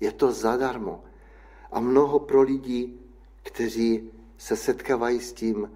Je 0.00 0.12
to 0.12 0.32
zadarmo. 0.32 1.04
A 1.70 1.80
mnoho 1.80 2.18
pro 2.18 2.42
lidí, 2.42 3.00
kteří 3.42 4.10
se 4.38 4.56
setkávají 4.56 5.20
s 5.20 5.32
tím, 5.32 5.70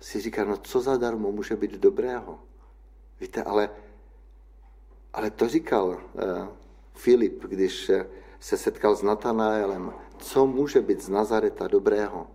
si 0.00 0.20
říká, 0.20 0.44
no 0.44 0.56
co 0.56 0.80
zadarmo 0.80 1.32
může 1.32 1.56
být 1.56 1.70
dobrého. 1.70 2.38
Víte, 3.20 3.42
ale, 3.42 3.70
ale 5.12 5.30
to 5.30 5.48
říkal 5.48 5.88
uh, 5.88 6.48
Filip, 6.94 7.44
když 7.44 7.90
se 8.40 8.56
setkal 8.56 8.96
s 8.96 9.02
Natanaelem, 9.02 9.92
co 10.18 10.46
může 10.46 10.80
být 10.80 11.00
z 11.00 11.08
Nazareta 11.08 11.68
dobrého. 11.68 12.26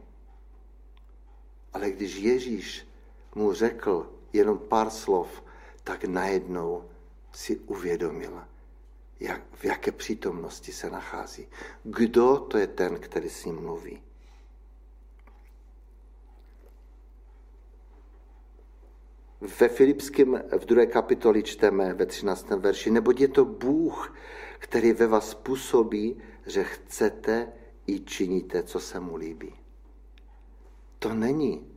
Ale 1.73 1.91
když 1.91 2.15
Ježíš 2.15 2.87
mu 3.35 3.53
řekl 3.53 4.09
jenom 4.33 4.57
pár 4.57 4.89
slov, 4.89 5.43
tak 5.83 6.03
najednou 6.03 6.83
si 7.31 7.55
uvědomil, 7.57 8.43
jak, 9.19 9.41
v 9.55 9.65
jaké 9.65 9.91
přítomnosti 9.91 10.71
se 10.71 10.89
nachází. 10.89 11.47
Kdo 11.83 12.37
to 12.37 12.57
je 12.57 12.67
ten, 12.67 12.99
který 12.99 13.29
s 13.29 13.45
ním 13.45 13.55
mluví? 13.55 14.01
Ve 19.41 19.67
Filipském 19.67 20.43
v 20.57 20.65
druhé 20.65 20.85
kapitoli 20.85 21.43
čteme 21.43 21.93
ve 21.93 22.05
13. 22.05 22.49
verši, 22.49 22.91
neboť 22.91 23.19
je 23.19 23.27
to 23.27 23.45
Bůh, 23.45 24.15
který 24.59 24.93
ve 24.93 25.07
vás 25.07 25.33
působí, 25.33 26.21
že 26.45 26.63
chcete 26.63 27.53
i 27.87 27.99
činíte, 27.99 28.63
co 28.63 28.79
se 28.79 28.99
mu 28.99 29.15
líbí. 29.15 29.55
To 30.99 31.13
není 31.13 31.67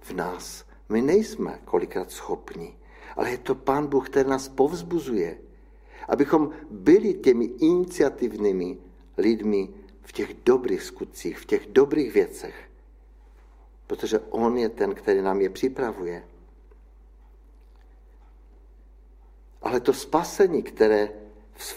v 0.00 0.10
nás. 0.10 0.66
My 0.88 1.02
nejsme 1.02 1.60
kolikrát 1.64 2.10
schopni, 2.10 2.78
ale 3.16 3.30
je 3.30 3.38
to 3.38 3.54
Pán 3.54 3.86
Bůh, 3.86 4.08
který 4.08 4.28
nás 4.28 4.48
povzbuzuje, 4.48 5.38
abychom 6.08 6.50
byli 6.70 7.14
těmi 7.14 7.44
iniciativními 7.44 8.78
lidmi 9.18 9.68
v 10.02 10.12
těch 10.12 10.34
dobrých 10.44 10.82
skutcích, 10.82 11.38
v 11.38 11.46
těch 11.46 11.66
dobrých 11.66 12.14
věcech. 12.14 12.54
Protože 13.86 14.18
On 14.18 14.58
je 14.58 14.68
ten, 14.68 14.94
který 14.94 15.22
nám 15.22 15.40
je 15.40 15.50
připravuje. 15.50 16.24
Ale 19.62 19.80
to 19.80 19.92
spasení, 19.92 20.62
které 20.62 21.10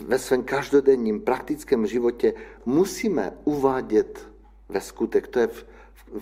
ve 0.02 0.20
svém 0.20 0.44
každodenním 0.44 1.22
praktickém 1.22 1.88
životě 1.88 2.34
musíme 2.66 3.38
uvádět 3.44 4.30
ve 4.70 4.82
skutek, 4.82 5.28
to 5.28 5.40
je 5.40 5.48
v, 5.48 5.66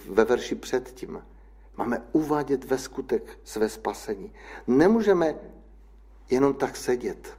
ve 0.10 0.26
verši 0.26 0.56
předtím. 0.56 1.22
Máme 1.78 2.02
uvádět 2.12 2.64
ve 2.66 2.78
skutek 2.78 3.40
své 3.44 3.70
spasení. 3.70 4.34
Nemůžeme 4.68 5.36
jenom 6.30 6.54
tak 6.54 6.78
sedět. 6.78 7.38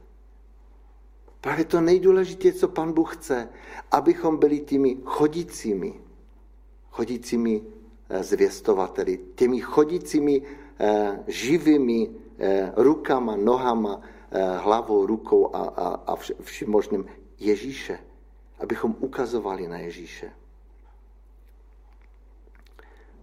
Právě 1.45 1.65
to 1.65 1.81
nejdůležitější, 1.81 2.59
co 2.59 2.67
pan 2.67 2.93
Bůh 2.93 3.15
chce, 3.15 3.49
abychom 3.91 4.37
byli 4.37 4.59
těmi 4.59 4.97
chodícími, 5.05 5.93
chodícími 6.89 7.61
eh, 8.09 8.23
zvěstovateli, 8.23 9.19
těmi 9.35 9.59
chodícími 9.59 10.41
eh, 10.79 11.23
živými 11.27 12.09
eh, 12.39 12.73
rukama, 12.75 13.35
nohama, 13.35 14.01
hlavou, 14.57 15.05
rukou 15.05 15.55
a, 15.55 15.59
a, 15.59 15.87
a 16.07 16.15
vším 16.41 16.69
možným 16.69 17.05
Ježíše, 17.39 17.99
abychom 18.59 18.95
ukazovali 18.99 19.67
na 19.67 19.77
Ježíše. 19.77 20.31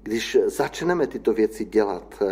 Když 0.03 0.37
začneme 0.47 1.07
tyto 1.07 1.33
věci 1.33 1.65
dělat, 1.65 2.23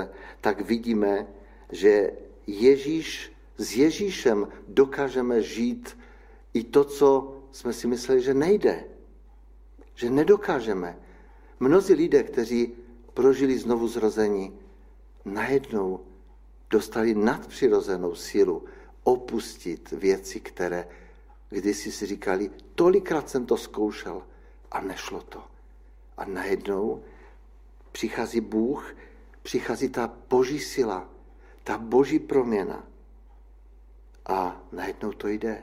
tak 0.41 0.61
vidíme, 0.61 1.27
že 1.73 2.13
Ježíš 2.47 3.30
s 3.61 3.77
Ježíšem 3.77 4.49
dokážeme 4.69 5.43
žít 5.43 5.99
i 6.55 6.65
to, 6.65 6.85
co 6.85 7.37
jsme 7.53 7.73
si 7.73 7.87
mysleli, 7.87 8.23
že 8.23 8.35
nejde. 8.35 8.85
Že 9.95 10.11
nedokážeme. 10.11 10.99
Mnozí 11.61 11.95
lidé, 11.95 12.23
kteří 12.23 12.73
prožili 13.15 13.59
znovu 13.59 13.89
zrození, 13.89 14.59
najednou 15.25 16.01
dostali 16.71 17.15
nadpřirozenou 17.15 18.15
sílu 18.15 18.65
opustit 19.05 19.91
věci, 19.91 20.41
které 20.41 20.89
kdysi 21.51 21.93
si 21.93 22.07
říkali, 22.07 22.51
tolikrát 22.75 23.29
jsem 23.29 23.47
to 23.47 23.57
zkoušel 23.57 24.23
a 24.71 24.81
nešlo 24.81 25.21
to. 25.21 25.45
A 26.17 26.25
najednou 26.25 27.03
přichází 27.93 28.41
Bůh, 28.41 28.97
přichází 29.43 29.89
ta 29.89 30.17
boží 30.31 30.59
sila, 30.59 31.09
ta 31.65 31.79
boží 31.79 32.19
proměna. 32.19 32.90
A 34.31 34.63
najednou 34.73 35.13
to 35.13 35.29
jde. 35.29 35.63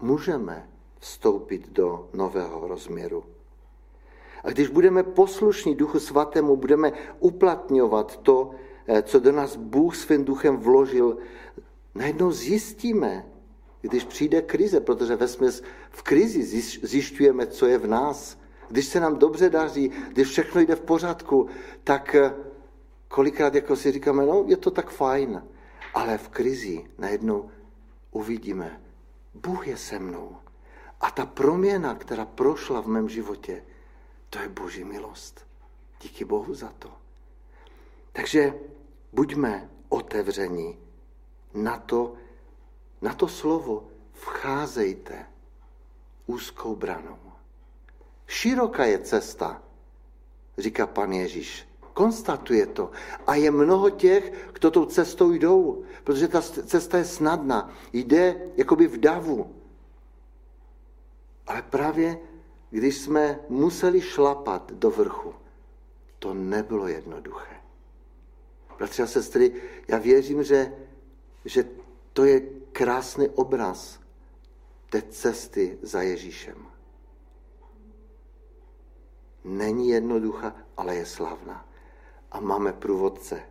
Můžeme 0.00 0.68
vstoupit 0.98 1.68
do 1.68 2.08
nového 2.12 2.68
rozměru. 2.68 3.24
A 4.44 4.50
když 4.50 4.68
budeme 4.68 5.02
poslušní 5.02 5.74
Duchu 5.74 6.00
Svatému, 6.00 6.56
budeme 6.56 6.92
uplatňovat 7.18 8.16
to, 8.16 8.50
eh, 8.86 9.02
co 9.02 9.20
do 9.20 9.32
nás 9.32 9.56
Bůh 9.56 9.96
svým 9.96 10.24
duchem 10.24 10.56
vložil, 10.56 11.18
najednou 11.94 12.30
zjistíme, 12.30 13.26
když 13.80 14.04
přijde 14.04 14.42
krize, 14.42 14.80
protože 14.80 15.16
ve 15.16 15.28
směs 15.28 15.62
v 15.90 16.02
krizi 16.02 16.42
zjišťujeme, 16.82 17.46
co 17.46 17.66
je 17.66 17.78
v 17.78 17.86
nás. 17.86 18.38
Když 18.68 18.86
se 18.86 19.00
nám 19.00 19.18
dobře 19.18 19.50
daří, 19.50 19.90
když 20.08 20.28
všechno 20.28 20.60
jde 20.60 20.76
v 20.76 20.80
pořádku, 20.80 21.46
tak 21.84 22.14
eh, 22.14 22.34
kolikrát 23.08 23.54
jako 23.54 23.76
si 23.76 23.92
říkáme, 23.92 24.26
no 24.26 24.44
je 24.46 24.56
to 24.56 24.70
tak 24.70 24.90
fajn, 24.90 25.42
ale 25.94 26.18
v 26.18 26.28
krizi 26.28 26.90
najednou 26.98 27.50
uvidíme, 28.10 28.80
Bůh 29.34 29.68
je 29.68 29.76
se 29.76 29.98
mnou. 29.98 30.36
A 31.00 31.10
ta 31.10 31.26
proměna, 31.26 31.94
která 31.94 32.24
prošla 32.24 32.80
v 32.80 32.86
mém 32.86 33.08
životě, 33.08 33.64
to 34.30 34.38
je 34.38 34.48
boží 34.48 34.84
milost. 34.84 35.46
Díky 36.00 36.24
Bohu 36.24 36.54
za 36.54 36.68
to. 36.78 36.92
Takže 38.12 38.54
buďme 39.12 39.70
otevření 39.88 40.78
na 41.54 41.78
to, 41.78 42.14
na 43.00 43.14
to 43.14 43.28
slovo 43.28 43.88
vcházejte 44.12 45.26
úzkou 46.26 46.76
branou. 46.76 47.18
Široká 48.26 48.84
je 48.84 48.98
cesta, 48.98 49.62
říká 50.58 50.86
pan 50.86 51.12
Ježíš. 51.12 51.68
Konstatuje 51.94 52.66
to. 52.66 52.90
A 53.26 53.34
je 53.34 53.50
mnoho 53.50 53.90
těch, 53.90 54.32
kdo 54.52 54.70
tou 54.70 54.84
cestou 54.84 55.32
jdou, 55.32 55.84
protože 56.04 56.28
ta 56.28 56.42
cesta 56.42 56.98
je 56.98 57.04
snadná. 57.04 57.70
Jde 57.92 58.50
jakoby 58.56 58.86
v 58.86 58.98
davu. 58.98 59.56
Ale 61.46 61.62
právě 61.62 62.18
když 62.72 62.98
jsme 62.98 63.40
museli 63.48 64.00
šlapat 64.00 64.72
do 64.72 64.90
vrchu, 64.90 65.34
to 66.18 66.34
nebylo 66.34 66.88
jednoduché. 66.88 67.56
Bratři 68.78 69.02
a 69.02 69.06
sestry, 69.06 69.62
já 69.88 69.98
věřím, 69.98 70.44
že, 70.44 70.72
že 71.44 71.68
to 72.12 72.24
je 72.24 72.40
krásný 72.72 73.28
obraz 73.28 74.00
té 74.90 75.02
cesty 75.02 75.78
za 75.82 76.02
Ježíšem. 76.02 76.66
Není 79.44 79.88
jednoduchá, 79.88 80.56
ale 80.76 80.96
je 80.96 81.06
slavná. 81.06 81.68
A 82.32 82.40
máme 82.40 82.72
průvodce. 82.72 83.42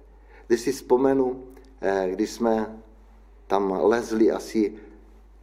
Když 0.47 0.61
si 0.61 0.71
vzpomenu, 0.71 1.43
eh, 1.81 2.09
když 2.11 2.31
jsme 2.31 2.81
tam 3.47 3.71
lezli 3.81 4.31
asi, 4.31 4.73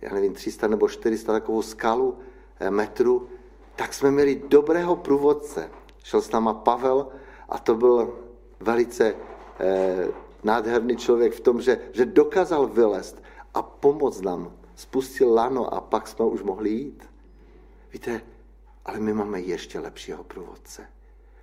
já 0.01 0.15
nevím, 0.15 0.35
300 0.35 0.67
nebo 0.69 0.89
400 0.89 1.33
takovou 1.33 1.63
skalu 1.63 2.19
eh, 2.61 2.71
metru, 2.71 3.29
tak 3.77 3.95
jsme 3.95 4.11
měli 4.11 4.43
dobrého 4.49 4.97
průvodce. 4.97 5.71
Šel 6.03 6.23
s 6.23 6.31
náma 6.31 6.55
Pavel 6.55 7.09
a 7.49 7.59
to 7.59 7.75
byl 7.75 8.19
velice 8.61 9.15
eh, 9.61 10.09
nádherný 10.43 10.97
člověk 10.97 11.33
v 11.33 11.41
tom, 11.41 11.61
že, 11.61 11.79
že 11.93 12.05
dokázal 12.05 12.67
vylézt 12.67 13.23
a 13.55 13.63
pomoct 13.63 14.21
nám. 14.21 14.53
Spustil 14.75 15.35
lano 15.35 15.75
a 15.75 15.81
pak 15.81 16.09
jsme 16.09 16.25
už 16.25 16.43
mohli 16.43 16.71
jít. 16.71 17.05
Víte, 17.93 18.21
ale 18.85 19.01
my 19.01 19.13
máme 19.13 19.41
ještě 19.41 19.81
lepšího 19.81 20.25
průvodce, 20.25 20.87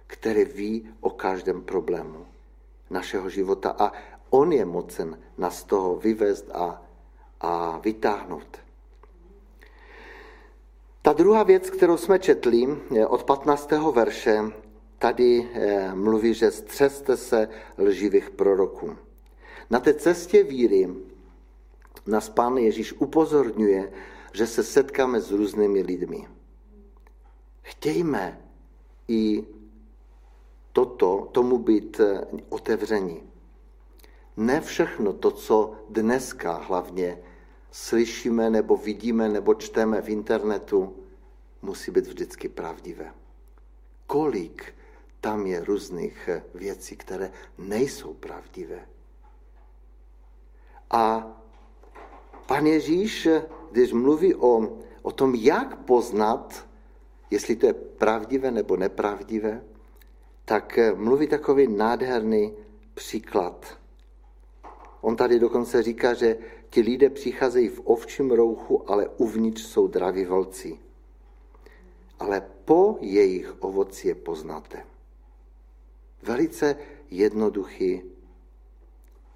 který 0.08 0.46
ví 0.46 0.89
o 1.02 1.10
každém 1.10 1.62
problému 1.62 2.26
našeho 2.89 3.30
života 3.30 3.76
a 3.80 3.91
on 4.30 4.52
je 4.54 4.65
mocen 4.65 5.20
nás 5.38 5.63
toho 5.63 5.96
vyvést 5.96 6.50
a, 6.54 6.82
a 7.41 7.78
vytáhnout. 7.78 8.58
Ta 11.02 11.13
druhá 11.13 11.44
věc, 11.44 11.70
kterou 11.70 11.98
jsme 11.98 12.20
četli 12.20 12.68
od 13.08 13.24
15. 13.24 13.72
verše, 13.72 14.44
tady 14.98 15.50
eh, 15.54 15.96
mluví, 15.96 16.34
že 16.34 16.52
střeste 16.52 17.18
se 17.18 17.50
lživých 17.78 18.30
proroků. 18.30 18.98
Na 19.70 19.80
té 19.80 19.94
cestě 19.94 20.44
víry 20.44 20.89
nás 22.08 22.30
Pán 22.30 22.58
Ježíš 22.58 22.94
upozorňuje, 22.94 23.91
že 24.34 24.48
se 24.48 24.63
setkáme 24.63 25.22
s 25.22 25.32
různými 25.32 25.82
lidmi. 25.82 26.28
Chtějme 27.62 28.41
i 29.08 29.44
toto, 30.75 31.29
tomu 31.31 31.57
být 31.57 31.99
eh, 31.99 32.27
otevření. 32.49 33.23
Ne 34.38 34.61
všechno 34.61 35.13
to, 35.13 35.31
co 35.31 35.73
dneska 35.89 36.53
hlavně 36.67 37.17
slyšíme 37.71 38.49
nebo 38.49 38.77
vidíme 38.77 39.29
nebo 39.29 39.55
čteme 39.55 40.01
v 40.01 40.09
internetu, 40.09 40.95
musí 41.61 41.91
být 41.91 42.07
vždycky 42.07 42.49
pravdivé. 42.49 43.13
Kolik 44.07 44.75
tam 45.21 45.47
je 45.47 45.63
různých 45.63 46.27
eh, 46.27 46.43
věcí, 46.53 46.95
které 46.95 47.31
nejsou 47.57 48.13
pravdivé. 48.13 48.88
A 50.91 51.27
pan 52.47 52.65
Ježíš, 52.67 53.25
eh, 53.25 53.45
když 53.71 53.93
mluví 53.93 54.35
o, 54.35 54.83
o 55.01 55.11
tom, 55.11 55.35
jak 55.35 55.88
poznat, 55.88 56.67
jestli 57.31 57.55
to 57.55 57.65
je 57.65 57.73
pravdivé 57.73 58.51
nebo 58.51 58.75
nepravdivé, 58.77 59.63
tak 60.45 60.77
eh, 60.77 60.93
mluví 60.95 61.27
takový 61.27 61.67
nádherný 61.67 62.53
příklad. 62.93 63.77
On 65.01 65.15
tady 65.15 65.39
dokonce 65.39 65.84
říká, 65.84 66.13
že 66.13 66.38
ti 66.69 66.81
lidé 66.81 67.10
přicházejí 67.10 67.67
v 67.67 67.81
ovčím 67.84 68.31
rouchu, 68.31 68.91
ale 68.91 69.08
uvnitř 69.08 69.62
jsou 69.62 69.88
draví 69.88 70.25
volci. 70.25 70.79
Ale 72.19 72.41
po 72.65 72.97
jejich 73.01 73.55
ovoci 73.60 74.08
je 74.08 74.15
poznáte. 74.15 74.86
Velice 76.23 76.77
jednoduchý, 77.12 78.01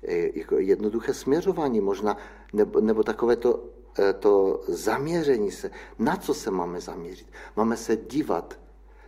eh, 0.03 0.39
jako 0.39 0.57
jednoduché 0.57 1.13
směřování 1.13 1.81
možná, 1.81 2.17
nebo, 2.53 2.81
nebo 2.81 3.03
takové 3.03 3.35
to, 3.35 3.63
eh, 3.99 4.13
to 4.13 4.61
zaměření 4.67 5.51
se. 5.51 5.71
Na 5.99 6.17
co 6.17 6.33
se 6.33 6.51
máme 6.51 6.81
zaměřit? 6.81 7.27
Máme 7.55 7.77
se 7.77 7.97
dívat. 7.97 8.59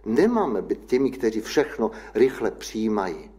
Nemáme 0.06 0.62
být 0.62 0.86
těmi, 0.86 1.12
kteří 1.12 1.42
všechno 1.42 1.92
rychle 2.14 2.52
přijímají. 2.52 3.32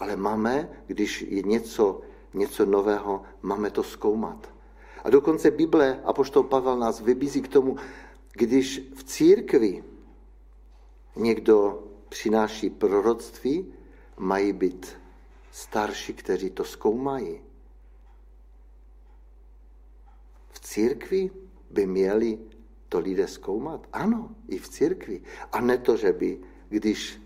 Ale 0.00 0.16
máme, 0.16 0.68
když 0.86 1.22
je 1.28 1.42
něco, 1.42 2.00
něco 2.34 2.66
nového, 2.66 3.22
máme 3.42 3.70
to 3.70 3.82
zkoumat. 3.82 4.50
A 5.04 5.10
dokonce 5.10 5.50
Bible, 5.50 6.00
apoštol 6.04 6.42
Pavel 6.42 6.78
nás 6.78 7.00
vybízí 7.00 7.42
k 7.42 7.48
tomu, 7.48 7.76
když 8.32 8.90
v 8.94 9.04
církvi 9.04 9.84
někdo 11.16 11.84
přináší 12.08 12.70
proroctví, 12.70 13.74
mají 14.16 14.52
být 14.52 14.98
starší, 15.52 16.12
kteří 16.14 16.50
to 16.50 16.64
zkoumají. 16.64 17.40
V 20.50 20.60
církvi 20.60 21.30
by 21.70 21.86
měli 21.86 22.38
to 22.88 22.98
lidé 22.98 23.28
zkoumat? 23.28 23.86
Ano, 23.92 24.30
i 24.48 24.58
v 24.58 24.68
církvi. 24.68 25.22
A 25.52 25.60
ne 25.60 25.78
to, 25.78 25.96
že 25.96 26.12
by, 26.12 26.38
když 26.68 27.22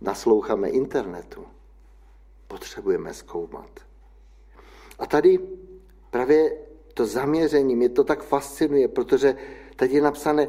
nasloucháme 0.00 0.68
internetu, 0.68 1.46
potřebujeme 2.46 3.14
zkoumat. 3.14 3.70
A 4.98 5.06
tady 5.06 5.38
právě 6.10 6.56
to 6.94 7.06
zaměření 7.06 7.76
mě 7.76 7.88
to 7.88 8.04
tak 8.04 8.22
fascinuje, 8.22 8.88
protože 8.88 9.36
tady 9.76 9.94
je 9.94 10.02
napsané, 10.02 10.48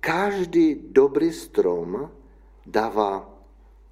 každý 0.00 0.74
dobrý 0.74 1.32
strom 1.32 2.10
dává 2.66 3.30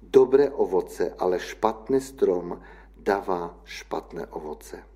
dobré 0.01 0.49
ovoce, 0.49 1.13
ale 1.17 1.39
špatný 1.39 2.01
strom 2.01 2.61
dává 2.97 3.61
špatné 3.63 4.27
ovoce. 4.27 4.88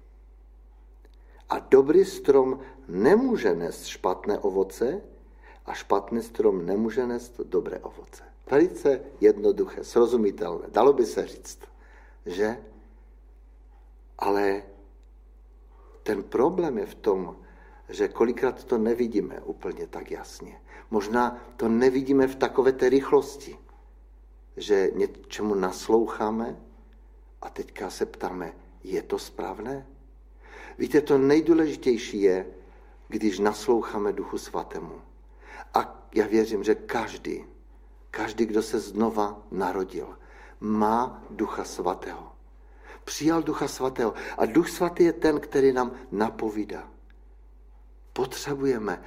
A 1.54 1.60
dobrý 1.60 2.06
strom 2.06 2.60
nemůže 2.88 3.56
nést 3.56 3.86
špatné 3.86 4.40
ovoce 4.40 5.02
a 5.66 5.74
špatný 5.74 6.22
strom 6.22 6.66
nemůže 6.66 7.08
nést 7.08 7.40
dobré 7.40 7.80
ovoce. 7.80 8.24
Velice 8.52 9.02
jednoduché, 9.22 9.84
srozumitelné, 9.84 10.66
dalo 10.70 10.94
by 10.94 11.06
se 11.06 11.28
říct, 11.28 11.60
že? 12.26 12.58
Ale 14.18 14.64
ten 16.04 16.24
problém 16.24 16.78
je 16.78 16.86
v 16.86 16.96
tom, 16.96 17.38
že 17.90 18.08
kolikrát 18.08 18.64
to 18.64 18.78
nevidíme 18.78 19.42
úplně 19.42 19.88
tak 19.88 20.12
jasně. 20.12 20.62
Možná 20.92 21.38
to 21.58 21.70
nevidíme 21.70 22.28
v 22.28 22.36
takové 22.36 22.72
té 22.72 22.90
rychlosti. 22.90 23.58
že 24.58 24.92
něčemu 24.94 25.56
nasloucháme 25.56 26.62
a 27.42 27.50
teďka 27.50 27.90
se 27.90 28.06
ptáme, 28.06 28.54
je 28.84 29.02
to 29.02 29.20
správné? 29.20 29.93
Víte, 30.78 31.02
to 31.02 31.18
nejdůležitější 31.18 32.22
je, 32.22 32.46
když 33.08 33.40
nasloucháme 33.40 34.14
Duchu 34.14 34.38
Svatému. 34.38 35.02
A 35.74 36.08
já 36.16 36.28
věřím, 36.28 36.64
že 36.64 36.76
každý, 36.76 37.46
každý, 38.12 38.46
kdo 38.46 38.62
se 38.62 38.80
znova 38.80 39.42
narodil, 39.52 40.18
má 40.60 41.24
Ducha 41.30 41.64
Svatého. 41.64 42.32
Přijal 43.04 43.44
Ducha 43.44 43.68
Svatého. 43.68 44.14
A 44.38 44.46
Duch 44.46 44.70
Svatý 44.70 45.04
je 45.04 45.14
ten, 45.14 45.40
který 45.40 45.74
nám 45.74 45.92
napovídá. 46.12 46.90
Potřebujeme 48.14 49.04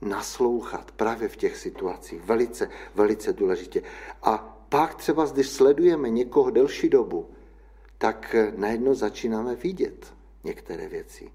naslouchat 0.00 0.90
právě 0.92 1.28
v 1.28 1.36
těch 1.36 1.56
situacích. 1.56 2.22
Velice, 2.22 2.70
velice 2.94 3.32
důležitě. 3.32 3.82
A 4.22 4.38
pak 4.68 4.94
třeba, 4.94 5.26
když 5.26 5.48
sledujeme 5.48 6.10
někoho 6.10 6.50
delší 6.50 6.88
dobu, 6.88 7.30
tak 7.98 8.36
najednou 8.56 8.94
začínáme 8.94 9.54
vidět 9.54 10.14
některé 10.44 10.88
věci. 10.88 11.30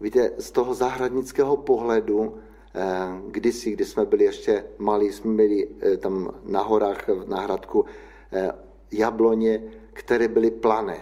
Víte, 0.00 0.30
z 0.38 0.50
toho 0.50 0.74
zahradnického 0.74 1.56
pohledu, 1.56 2.38
eh, 2.74 2.80
kdysi, 3.26 3.72
když 3.72 3.88
jsme 3.88 4.04
byli 4.04 4.24
ještě 4.24 4.64
malí, 4.78 5.12
jsme 5.12 5.34
byli 5.34 5.68
eh, 5.80 5.96
tam 5.96 6.34
na 6.44 6.62
horách 6.62 7.08
na 7.26 7.40
hradku 7.40 7.84
eh, 8.32 8.52
jabloně, 8.92 9.62
které 9.92 10.28
byly 10.28 10.50
plané. 10.50 11.00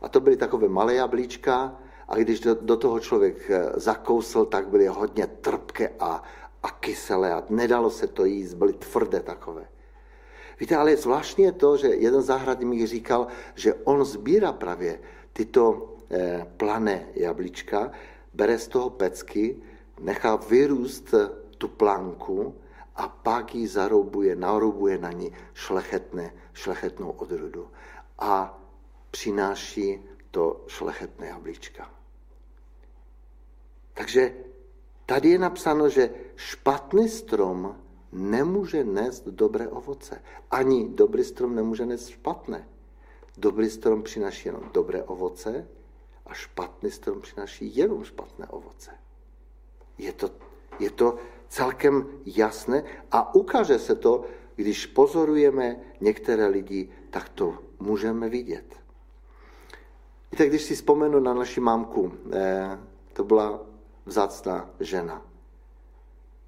A 0.00 0.08
to 0.08 0.20
byly 0.20 0.36
takové 0.36 0.68
malé 0.68 0.94
jablíčka 0.94 1.78
a 2.08 2.16
když 2.16 2.40
do, 2.40 2.54
do 2.54 2.76
toho 2.76 3.00
člověk 3.00 3.50
zakousl, 3.74 4.44
tak 4.44 4.68
byly 4.68 4.86
hodně 4.86 5.26
trpké 5.26 5.88
a, 6.00 6.22
a 6.62 6.70
kyselé 6.70 7.32
a 7.32 7.42
nedalo 7.50 7.90
se 7.90 8.06
to 8.06 8.24
jíst, 8.24 8.54
byly 8.54 8.72
tvrdé 8.72 9.20
takové. 9.20 9.68
Víte, 10.60 10.76
ale 10.76 10.96
zvláštní 10.96 11.44
je 11.44 11.52
to, 11.52 11.76
že 11.76 11.88
jeden 11.88 12.22
zahradník 12.22 12.86
říkal, 12.86 13.26
že 13.54 13.74
on 13.74 14.04
sbírá 14.04 14.52
právě 14.52 15.00
tyto 15.32 15.94
eh, 16.10 16.46
plané 16.56 17.06
jablíčka, 17.14 17.90
bere 18.34 18.58
z 18.58 18.68
toho 18.68 18.90
pecky, 18.90 19.56
nechá 20.00 20.36
vyrůst 20.36 21.14
tu 21.58 21.68
planku 21.68 22.54
a 22.96 23.08
pak 23.08 23.54
ji 23.54 23.68
zaroubuje, 23.68 24.36
naroubuje 24.36 24.98
na 24.98 25.12
ní 25.12 25.32
šlechetné, 25.54 26.32
šlechetnou 26.52 27.10
odrodu 27.10 27.70
a 28.18 28.58
přináší 29.10 30.00
to 30.30 30.64
šlechetné 30.66 31.26
jablíčka. 31.26 31.90
Takže 33.94 34.34
tady 35.06 35.28
je 35.28 35.38
napsáno, 35.38 35.88
že 35.88 36.10
špatný 36.36 37.08
strom 37.08 37.76
nemůže 38.12 38.84
nést 38.84 39.28
dobré 39.28 39.68
ovoce. 39.68 40.22
Ani 40.50 40.88
dobrý 40.88 41.24
strom 41.24 41.54
nemůže 41.54 41.86
nést 41.86 42.08
špatné. 42.08 42.68
Dobrý 43.36 43.70
strom 43.70 44.02
přináší 44.02 44.48
jenom 44.48 44.62
dobré 44.74 45.02
ovoce 45.02 45.68
a 46.26 46.34
špatný 46.34 46.90
strom 46.90 47.20
přináší 47.20 47.76
jenom 47.76 48.04
špatné 48.04 48.46
ovoce. 48.46 48.90
Je 49.98 50.12
to, 50.12 50.30
je 50.78 50.90
to 50.90 51.16
celkem 51.48 52.06
jasné 52.26 52.84
a 53.12 53.34
ukáže 53.34 53.78
se 53.78 53.94
to, 53.94 54.24
když 54.56 54.86
pozorujeme 54.86 55.76
některé 56.00 56.46
lidi, 56.46 56.88
tak 57.10 57.28
to 57.28 57.58
můžeme 57.80 58.28
vidět. 58.28 58.76
Víte, 60.32 60.46
když 60.46 60.62
si 60.62 60.74
vzpomenu 60.74 61.20
na 61.20 61.34
naši 61.34 61.60
mámku, 61.60 62.12
eh, 62.32 62.78
to 63.12 63.24
byla 63.24 63.60
vzácná 64.06 64.70
žena. 64.80 65.22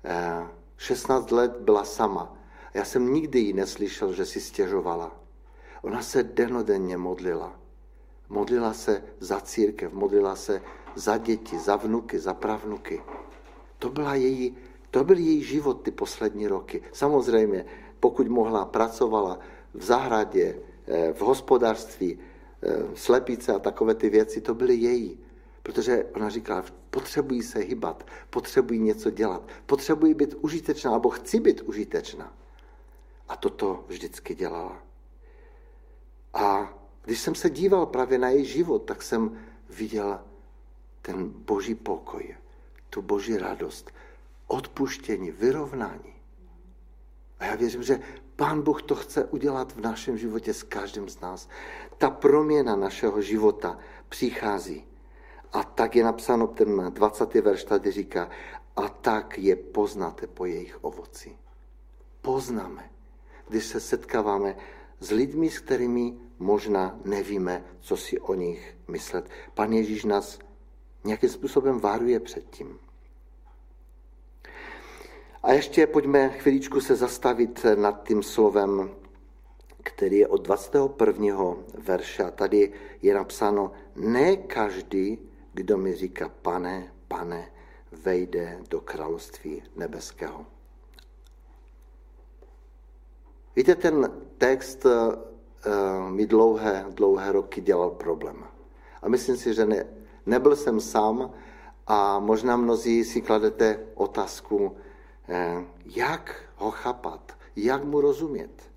Eh, 0.04 0.46
16 0.78 1.30
let 1.30 1.56
byla 1.60 1.84
sama. 1.84 2.34
Já 2.74 2.84
jsem 2.84 3.12
nikdy 3.12 3.38
ji 3.38 3.52
neslyšel, 3.52 4.12
že 4.12 4.26
si 4.26 4.40
stěžovala. 4.40 5.20
Ona 5.82 6.02
se 6.02 6.22
denodenně 6.22 6.96
modlila. 6.96 7.60
Modlila 8.28 8.72
se 8.72 9.02
za 9.20 9.40
církev, 9.40 9.92
modlila 9.92 10.36
se 10.36 10.62
za 10.94 11.18
děti, 11.18 11.58
za 11.58 11.76
vnuky, 11.76 12.18
za 12.18 12.34
pravnuky. 12.34 13.02
To, 13.78 13.90
byla 13.90 14.14
její, 14.14 14.56
to 14.90 15.04
byl 15.04 15.18
její 15.18 15.42
život 15.42 15.82
ty 15.82 15.90
poslední 15.90 16.48
roky. 16.48 16.82
Samozřejmě, 16.92 17.66
pokud 18.00 18.28
mohla, 18.28 18.64
pracovala 18.64 19.38
v 19.74 19.82
zahradě, 19.82 20.58
eh, 20.86 21.12
v 21.12 21.20
hospodářství, 21.20 22.18
eh, 22.62 22.82
slepice 22.94 23.52
a 23.52 23.58
takové 23.58 23.94
ty 23.94 24.10
věci, 24.10 24.40
to 24.40 24.54
byly 24.54 24.74
její. 24.74 25.18
Protože 25.68 26.04
ona 26.14 26.28
říká, 26.28 26.64
potřebují 26.90 27.42
se 27.42 27.58
hybat, 27.58 28.06
potřebují 28.30 28.80
něco 28.80 29.10
dělat, 29.10 29.48
potřebují 29.66 30.14
být 30.14 30.34
užitečná, 30.34 30.92
nebo 30.92 31.10
chci 31.10 31.40
být 31.40 31.60
užitečná. 31.60 32.32
A 33.28 33.36
toto 33.36 33.84
vždycky 33.88 34.34
dělala. 34.34 34.82
A 36.34 36.74
když 37.04 37.20
jsem 37.20 37.34
se 37.34 37.50
díval 37.50 37.86
právě 37.86 38.18
na 38.18 38.28
její 38.28 38.44
život, 38.44 38.78
tak 38.78 39.02
jsem 39.02 39.38
viděl 39.70 40.20
ten 41.02 41.28
boží 41.28 41.74
pokoj, 41.74 42.36
tu 42.90 43.02
boží 43.02 43.36
radost, 43.36 43.90
odpuštění, 44.46 45.30
vyrovnání. 45.30 46.14
A 47.38 47.44
já 47.44 47.56
věřím, 47.56 47.82
že 47.82 48.00
Pán 48.36 48.62
Bůh 48.62 48.82
to 48.82 48.94
chce 48.94 49.24
udělat 49.24 49.72
v 49.72 49.80
našem 49.80 50.18
životě 50.18 50.54
s 50.54 50.62
každým 50.62 51.08
z 51.08 51.20
nás. 51.20 51.48
Ta 51.98 52.10
proměna 52.10 52.76
našeho 52.76 53.22
života 53.22 53.78
přichází. 54.08 54.88
A 55.52 55.64
tak 55.64 55.96
je 55.96 56.04
napsáno, 56.04 56.46
ten 56.46 56.90
20. 56.90 57.34
verš 57.34 57.64
tady 57.64 57.90
říká, 57.90 58.30
a 58.76 58.88
tak 58.88 59.38
je 59.38 59.56
poznáte 59.56 60.26
po 60.26 60.44
jejich 60.44 60.84
ovoci. 60.84 61.36
Poznáme, 62.20 62.90
když 63.48 63.64
se 63.64 63.80
setkáváme 63.80 64.56
s 65.00 65.10
lidmi, 65.10 65.50
s 65.50 65.58
kterými 65.58 66.14
možná 66.38 66.98
nevíme, 67.04 67.64
co 67.80 67.96
si 67.96 68.20
o 68.20 68.34
nich 68.34 68.76
myslet. 68.88 69.30
Pan 69.54 69.72
Ježíš 69.72 70.04
nás 70.04 70.38
nějakým 71.04 71.28
způsobem 71.28 71.80
varuje 71.80 72.20
před 72.20 72.50
tím. 72.50 72.78
A 75.42 75.52
ještě 75.52 75.86
pojďme 75.86 76.28
chvíličku 76.28 76.80
se 76.80 76.96
zastavit 76.96 77.66
nad 77.74 78.08
tím 78.08 78.22
slovem, 78.22 78.90
který 79.82 80.18
je 80.18 80.28
od 80.28 80.42
21. 80.42 81.56
verše. 81.78 82.24
A 82.24 82.30
tady 82.30 82.72
je 83.02 83.14
napsáno, 83.14 83.72
ne 83.96 84.36
každý, 84.36 85.27
kdo 85.58 85.78
mi 85.78 85.94
říká, 85.94 86.30
pane, 86.42 86.92
pane, 87.08 87.50
vejde 88.04 88.58
do 88.70 88.80
království 88.80 89.62
nebeského. 89.76 90.46
Víte, 93.56 93.74
ten 93.74 94.10
text 94.38 94.84
uh, 94.84 94.90
mi 96.10 96.26
dlouhé, 96.26 96.86
dlouhé 96.90 97.32
roky 97.32 97.60
dělal 97.60 97.90
problém. 97.90 98.44
A 99.02 99.08
myslím 99.08 99.36
si, 99.36 99.54
že 99.54 99.66
ne, 99.66 99.86
nebyl 100.26 100.56
jsem 100.56 100.80
sám 100.80 101.30
a 101.86 102.18
možná 102.18 102.56
mnozí 102.56 103.04
si 103.04 103.20
kladete 103.20 103.80
otázku, 103.94 104.56
uh, 104.56 104.74
jak 105.84 106.44
ho 106.56 106.70
chápat, 106.70 107.32
jak 107.56 107.84
mu 107.84 108.00
rozumět. 108.00 108.70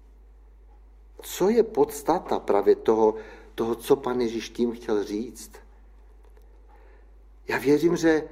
Co 1.21 1.49
je 1.49 1.63
podstata 1.63 2.39
právě 2.39 2.75
toho, 2.75 3.15
toho, 3.55 3.75
co 3.75 3.95
pan 3.95 4.21
Ježíš 4.21 4.49
tím 4.49 4.71
chtěl 4.71 5.03
říct? 5.03 5.61
Já 7.47 7.57
věřím, 7.57 7.97
že 7.97 8.23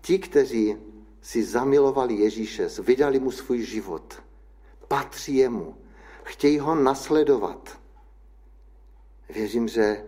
ti, 0.00 0.18
kteří 0.18 0.76
si 1.20 1.44
zamilovali 1.44 2.14
Ježíše, 2.14 2.68
vydali 2.82 3.20
mu 3.20 3.30
svůj 3.30 3.62
život, 3.62 4.22
patří 4.88 5.36
jemu, 5.36 5.76
chtějí 6.22 6.58
ho 6.58 6.74
nasledovat. 6.74 7.80
Věřím, 9.28 9.68
že, 9.68 10.04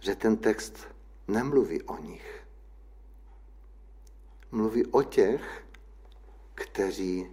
že 0.00 0.14
ten 0.14 0.36
text 0.36 0.88
nemluví 1.28 1.82
o 1.82 2.02
nich. 2.02 2.46
Mluví 4.52 4.86
o 4.86 5.02
těch, 5.02 5.64
kteří 6.54 7.26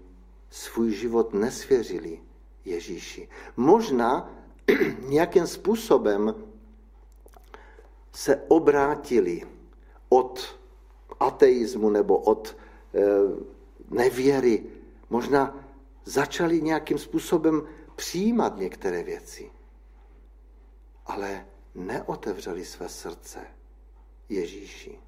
svůj 0.49 0.91
život 0.91 1.33
nesvěřili 1.33 2.21
Ježíši. 2.65 3.29
Možná 3.57 4.31
nějakým 4.99 5.47
způsobem 5.47 6.35
se 8.13 8.35
obrátili 8.47 9.41
od 10.09 10.56
ateismu 11.19 11.89
nebo 11.89 12.17
od 12.17 12.57
e, 12.93 13.01
nevěry. 13.89 14.63
Možná 15.09 15.67
začali 16.05 16.61
nějakým 16.61 16.97
způsobem 16.97 17.63
přijímat 17.95 18.57
některé 18.57 19.03
věci, 19.03 19.51
ale 21.05 21.45
neotevřeli 21.75 22.65
své 22.65 22.89
srdce 22.89 23.39
Ježíši. 24.29 24.99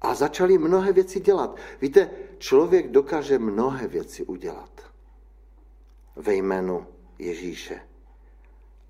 A 0.00 0.14
začali 0.14 0.58
mnohé 0.58 0.92
věci 0.92 1.20
dělat. 1.20 1.56
Víte, 1.80 2.10
člověk 2.38 2.90
dokáže 2.90 3.38
mnohé 3.38 3.88
věci 3.88 4.24
udělat 4.24 4.70
ve 6.16 6.34
jménu 6.34 6.86
Ježíše. 7.18 7.80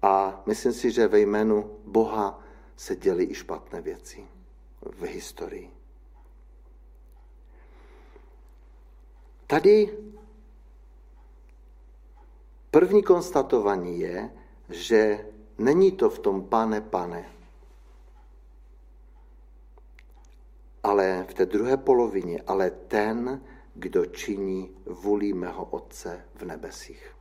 A 0.02 0.42
myslím 0.46 0.72
si, 0.72 0.90
že 0.90 1.08
ve 1.08 1.20
jménu 1.20 1.78
Boha 1.84 2.44
se 2.76 2.96
děli 2.96 3.24
i 3.24 3.34
špatné 3.34 3.80
věci 3.80 4.26
v 4.92 5.02
historii. 5.02 5.70
Tady 9.46 9.98
první 12.70 13.02
konstatování 13.02 14.00
je, 14.00 14.30
že 14.68 15.26
není 15.58 15.92
to 15.92 16.10
v 16.10 16.18
tom 16.18 16.44
pane, 16.44 16.80
pane, 16.80 17.32
ale 20.82 21.26
v 21.30 21.34
té 21.34 21.46
druhé 21.46 21.76
polovině, 21.76 22.42
ale 22.46 22.70
ten, 22.70 23.42
kdo 23.74 24.06
činí 24.06 24.76
vůli 24.86 25.32
mého 25.32 25.64
Otce 25.64 26.24
v 26.34 26.44
nebesích. 26.44 27.14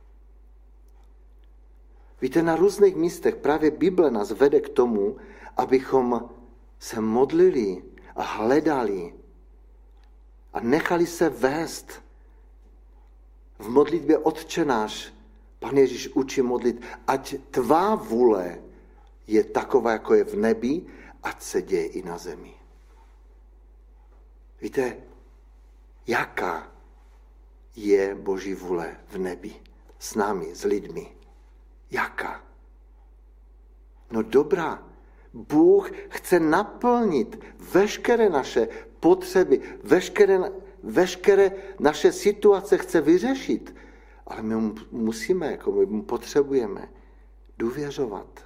Víte, 2.20 2.42
na 2.42 2.56
různých 2.56 2.96
místech 2.96 3.36
právě 3.36 3.70
Bible 3.70 4.10
nás 4.10 4.30
vede 4.30 4.60
k 4.60 4.68
tomu, 4.68 5.16
abychom 5.56 6.30
se 6.78 7.00
modlili 7.00 7.82
a 8.16 8.22
hledali 8.22 9.14
a 10.52 10.60
nechali 10.60 11.06
se 11.06 11.28
vést. 11.28 12.02
V 13.58 13.68
modlitbě 13.68 14.18
Otče 14.18 14.64
náš 14.64 15.18
Pan 15.58 15.76
Ježíš 15.76 16.08
učí 16.08 16.42
modlit, 16.42 16.82
ať 17.06 17.34
tvá 17.50 17.94
vůle 17.94 18.62
je 19.26 19.44
taková, 19.44 19.92
jako 19.92 20.14
je 20.14 20.24
v 20.24 20.36
nebi, 20.36 20.86
ať 21.22 21.42
se 21.42 21.62
děje 21.62 21.86
i 21.86 22.02
na 22.02 22.18
zemi. 22.18 22.54
Víte, 24.60 24.96
jaká 26.06 26.72
je 27.76 28.14
Boží 28.14 28.54
vůle 28.54 28.96
v 29.08 29.18
nebi 29.18 29.56
s 29.98 30.14
námi, 30.14 30.54
s 30.54 30.64
lidmi? 30.64 31.16
Jaká? 31.90 32.44
No 34.10 34.22
dobrá, 34.22 34.87
Bůh 35.38 35.90
chce 36.08 36.40
naplnit 36.40 37.44
veškeré 37.72 38.28
naše 38.28 38.68
potřeby, 39.00 39.60
veškeré, 39.84 40.38
veškeré 40.82 41.52
naše 41.80 42.12
situace 42.12 42.78
chce 42.78 43.00
vyřešit. 43.00 43.74
Ale 44.26 44.42
my 44.42 44.56
mu 44.56 44.74
musíme, 44.90 45.50
jako 45.50 45.72
my 45.72 45.86
mu 45.86 46.02
potřebujeme 46.02 46.92
důvěřovat, 47.58 48.44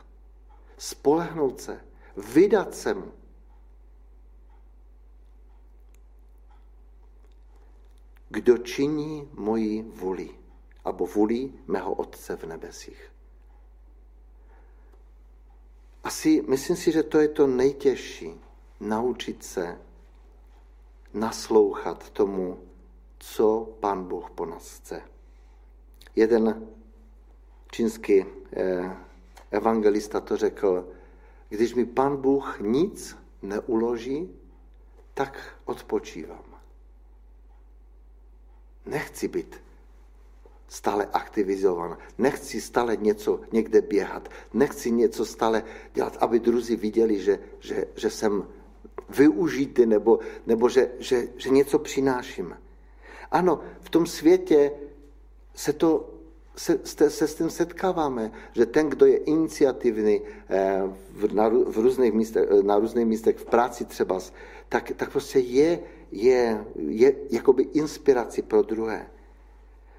spolehnout 0.79 1.61
se, 1.61 1.81
vydat 2.17 2.75
se 2.75 2.95
mu. 2.95 3.13
Kdo 8.29 8.59
činí 8.59 9.29
moji 9.35 9.83
vůli, 9.83 10.31
abo 10.85 11.07
vůli 11.07 11.53
mého 11.67 11.93
Otce 11.93 12.37
v 12.37 12.45
nebesích. 12.45 13.12
Asi 16.05 16.43
myslím 16.49 16.77
si, 16.77 16.93
že 16.93 17.03
to 17.03 17.19
je 17.19 17.29
to 17.29 17.47
nejtěžší, 17.47 18.41
naučit 18.81 19.45
se 19.45 19.79
naslouchat 21.15 22.11
tomu, 22.11 22.59
co 23.19 23.77
Pan 23.81 24.05
Bůh 24.05 24.31
po 24.31 24.47
nás 24.47 24.79
chce. 24.79 25.03
Jeden 26.17 26.69
čínský 27.73 28.25
eh, 28.53 28.97
evangelista 29.51 30.21
to 30.21 30.37
řekl, 30.37 30.89
když 31.49 31.75
mi 31.75 31.85
Pan 31.87 32.17
Bůh 32.17 32.61
nic 32.61 33.17
neuloží, 33.43 34.31
tak 35.15 35.59
odpočívám. 35.65 36.61
Nechci 38.87 39.29
být 39.29 39.62
stále 40.73 41.05
aktivizovan. 41.13 41.99
Nechci 42.19 42.61
stále 42.61 42.97
něco 42.97 43.41
někde 43.53 43.81
běhat. 43.81 44.29
Nechci 44.55 44.91
něco 44.91 45.25
stále 45.25 45.65
dělat, 45.95 46.17
aby 46.21 46.41
druzí 46.41 46.77
viděli, 46.77 47.21
že, 47.21 47.39
že, 47.61 47.85
že 47.97 48.11
jsem 48.11 48.49
využitý 49.09 49.87
nebo, 49.87 50.19
nebo 50.47 50.69
že, 50.69 50.91
že, 50.99 51.29
že 51.37 51.51
něco 51.51 51.79
přináším. 51.79 52.57
Ano, 53.31 53.61
v 53.81 53.91
tom 53.91 54.07
světě 54.07 54.73
se 55.55 55.73
to 55.73 56.09
se, 56.57 57.11
se 57.11 57.29
s 57.29 57.35
tím 57.35 57.51
setkáváme, 57.51 58.33
že 58.53 58.67
ten, 58.67 58.89
kdo 58.89 59.07
je 59.07 59.17
iniciativní 59.17 60.21
eh, 60.49 60.83
v, 61.13 61.35
na, 61.35 61.49
v 61.49 61.77
různých 61.77 62.13
místech, 62.13 62.49
eh, 62.51 62.63
na 62.63 62.79
různých 62.79 63.07
místech 63.07 63.37
v 63.37 63.45
práci 63.45 63.85
třeba, 63.85 64.21
tak, 64.69 64.93
tak 64.97 65.11
prostě 65.13 65.39
je, 65.39 65.81
je, 66.13 66.65
je 66.77 67.15
jakoby 67.31 67.63
inspirací 67.63 68.43
pro 68.43 68.63
druhé. 68.63 69.09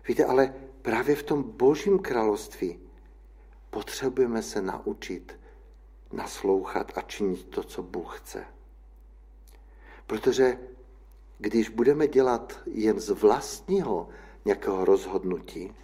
Víte, 0.08 0.26
ale 0.26 0.54
právě 0.82 1.16
v 1.16 1.24
tom 1.24 1.44
božím 1.44 2.00
království 2.00 2.80
potřebujeme 3.70 4.42
se 4.42 4.62
naučit 4.62 5.40
naslouchat 6.12 6.92
a 6.96 7.02
činit 7.02 7.48
to, 7.48 7.64
co 7.64 7.84
Bůh 7.84 8.20
chce. 8.20 8.46
Protože 10.08 10.58
když 11.38 11.70
budeme 11.70 12.08
dělat 12.08 12.60
jen 12.66 13.00
z 13.00 13.10
vlastního 13.10 14.10
nějakého 14.46 14.86
rozhodnutí, 14.86 15.76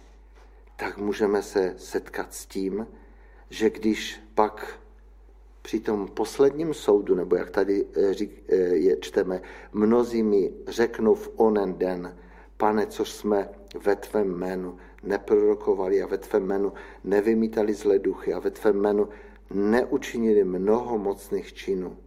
tak 0.76 0.98
můžeme 0.98 1.42
se 1.42 1.74
setkat 1.78 2.34
s 2.34 2.46
tím, 2.46 2.86
že 3.50 3.70
když 3.70 4.20
pak 4.34 4.80
při 5.62 5.80
tom 5.80 6.08
posledním 6.08 6.74
soudu, 6.74 7.14
nebo 7.14 7.36
jak 7.36 7.50
tady 7.50 7.86
eh, 7.96 8.14
eh, 8.48 8.56
je 8.56 8.96
čteme, 9.00 9.42
mnozí 9.72 10.22
mi 10.22 10.52
řeknou 10.66 11.14
v 11.14 11.30
onen 11.36 11.78
den, 11.78 12.18
pane, 12.56 12.86
což 12.86 13.10
jsme 13.10 13.48
ve 13.74 13.96
tvém 13.96 14.34
jménu 14.34 14.78
neprorokovali 15.02 16.02
a 16.02 16.06
ve 16.06 16.18
tvém 16.18 16.46
jménu 16.46 16.72
nevymítali 17.04 17.74
zlé 17.74 17.98
duchy 17.98 18.34
a 18.34 18.38
ve 18.38 18.50
tvém 18.50 18.76
jménu 18.76 19.08
neučinili 19.50 20.44
mnoho 20.44 20.98
mocných 20.98 21.54
činů. 21.54 21.98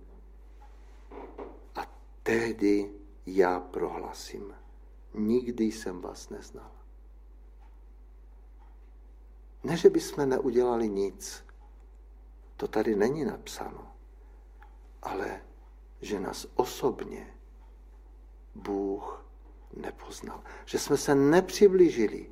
A 1.76 1.96
tehdy 2.24 2.92
já 3.26 3.60
prohlasím, 3.60 4.54
nikdy 5.14 5.64
jsem 5.64 6.02
vás 6.02 6.30
neznal. 6.30 6.72
Ne, 9.64 9.78
že 9.78 9.90
bychom 9.90 10.30
neudělali 10.30 10.90
nic, 10.90 11.46
to 12.58 12.68
tady 12.68 12.96
není 12.96 13.26
napsáno, 13.26 13.92
ale 15.02 15.42
že 16.02 16.20
nás 16.20 16.48
osobně 16.56 17.38
Bůh 18.56 19.26
nepoznal. 19.78 20.44
Že 20.66 20.80
jsme 20.80 20.98
se 20.98 21.16
nepřiblížili 21.16 22.30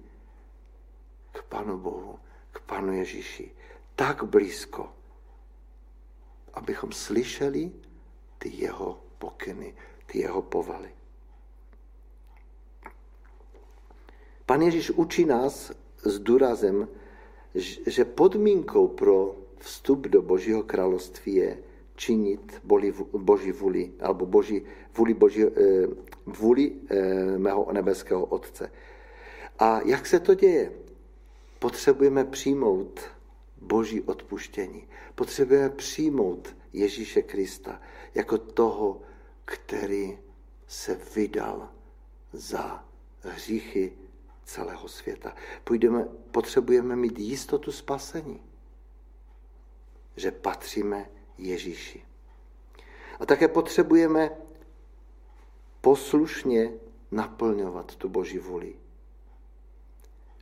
k 1.32 1.44
Panu 1.44 1.78
Bohu, 1.78 2.20
k 2.52 2.62
Panu 2.62 2.94
Ježíši 2.94 3.52
tak 3.96 4.24
blízko, 4.24 4.94
abychom 6.54 6.92
slyšeli 6.92 7.72
ty 8.38 8.50
jeho 8.56 9.04
pokyny, 9.18 9.76
ty 10.06 10.20
jeho 10.20 10.42
povaly. 10.42 10.96
Pan 14.46 14.62
Ježíš 14.62 14.92
učí 14.92 15.26
nás 15.26 15.72
s 16.04 16.20
důrazem, 16.20 16.88
že 17.88 18.06
podmínkou 18.06 18.88
pro 18.88 19.36
vstup 19.58 20.08
do 20.08 20.22
Božího 20.22 20.64
království 20.64 21.36
je 21.36 21.64
činit 22.02 22.62
Boží 23.14 23.52
vůli, 23.52 23.94
alebo 24.02 24.26
Boží, 24.26 24.66
vůli, 24.98 25.14
Boží, 25.14 25.44
eh, 25.44 25.88
vůli 26.26 26.72
eh, 26.90 27.38
mého 27.38 27.74
nebeského 27.74 28.26
Otce. 28.26 28.72
A 29.60 29.82
jak 29.86 30.08
se 30.08 30.20
to 30.20 30.34
děje? 30.34 30.72
Potřebujeme 31.60 32.26
přijmout 32.26 33.00
Boží 33.62 34.02
odpuštění. 34.02 34.88
Potřebujeme 35.16 35.70
přijmout 35.70 36.56
Ježíše 36.74 37.22
Krista 37.22 37.82
jako 38.16 38.38
toho, 38.38 39.02
který 39.46 40.18
se 40.68 40.98
vydal 41.16 41.70
za 42.34 42.86
hříchy 43.22 43.94
celého 44.44 44.88
světa. 44.88 45.36
Půjdeme, 45.64 46.08
potřebujeme 46.32 46.96
mít 46.96 47.20
jistotu 47.20 47.72
spasení, 47.72 48.42
že 50.16 50.32
patříme 50.32 51.21
Ježíši. 51.42 52.06
A 53.20 53.26
také 53.26 53.48
potřebujeme 53.48 54.30
poslušně 55.82 56.74
naplňovat 57.12 57.96
tu 57.96 58.10
Boží 58.10 58.40
vůli. 58.40 58.76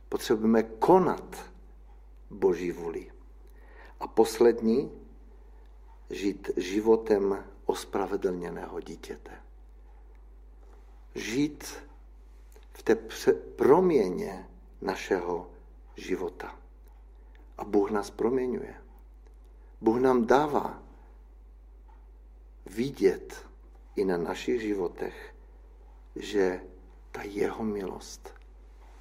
Potřebujeme 0.08 0.62
konat 0.62 1.52
Boží 2.30 2.72
vůli. 2.72 3.12
A 4.00 4.06
poslední, 4.06 4.92
žít 6.10 6.50
životem 6.56 7.44
ospravedlněného 7.64 8.80
dítěte. 8.80 9.30
Žít 11.14 11.64
v 12.72 12.82
té 12.82 12.94
proměně 13.56 14.48
našeho 14.80 15.50
života. 15.96 16.58
A 17.58 17.64
Bůh 17.64 17.90
nás 17.90 18.10
proměňuje. 18.10 18.74
Bůh 19.80 20.00
nám 20.00 20.26
dává 20.26 20.89
vidět 22.66 23.46
i 23.96 24.04
na 24.04 24.16
našich 24.16 24.60
životech, 24.60 25.34
že 26.16 26.60
ta 27.12 27.22
jeho 27.22 27.64
milost 27.64 28.34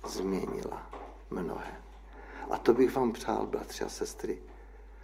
změnila 0.08 0.92
mnohé. 1.30 1.82
A 2.50 2.58
to 2.58 2.74
bych 2.74 2.96
vám 2.96 3.12
přál, 3.12 3.48
bratři 3.48 3.84
a 3.84 3.90
sestry, 3.90 4.42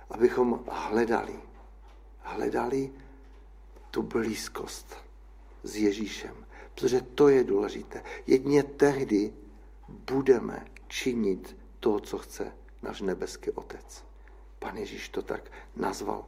abychom 0.10 0.64
hledali, 0.68 1.40
hledali 2.20 2.92
tu 3.92 4.02
blízkost 4.02 4.96
s 5.64 5.76
Ježíšem. 5.76 6.46
Protože 6.74 7.02
to 7.02 7.30
je 7.30 7.44
důležité. 7.44 8.04
Jedně 8.28 8.64
tehdy 8.64 9.34
budeme 9.88 10.66
činit 10.88 11.58
toho, 11.80 12.00
co 12.00 12.18
chce 12.18 12.52
náš 12.82 13.02
nebeský 13.02 13.52
Otec. 13.52 14.04
Pan 14.60 14.78
Ježíš 14.78 15.10
to 15.10 15.22
tak 15.22 15.52
nazval 15.76 16.26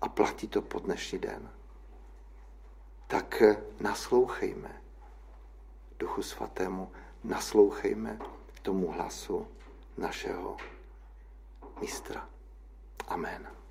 a 0.00 0.08
platí 0.08 0.48
to 0.48 0.62
po 0.62 0.78
dnešní 0.78 1.18
den. 1.18 1.50
Tak 3.06 3.42
naslouchejme 3.80 4.82
Duchu 5.98 6.22
Svatému, 6.22 6.92
naslouchejme 7.24 8.18
tomu 8.62 8.90
hlasu 8.92 9.46
našeho 9.96 10.56
mistra. 11.80 12.28
Amen. 13.08 13.63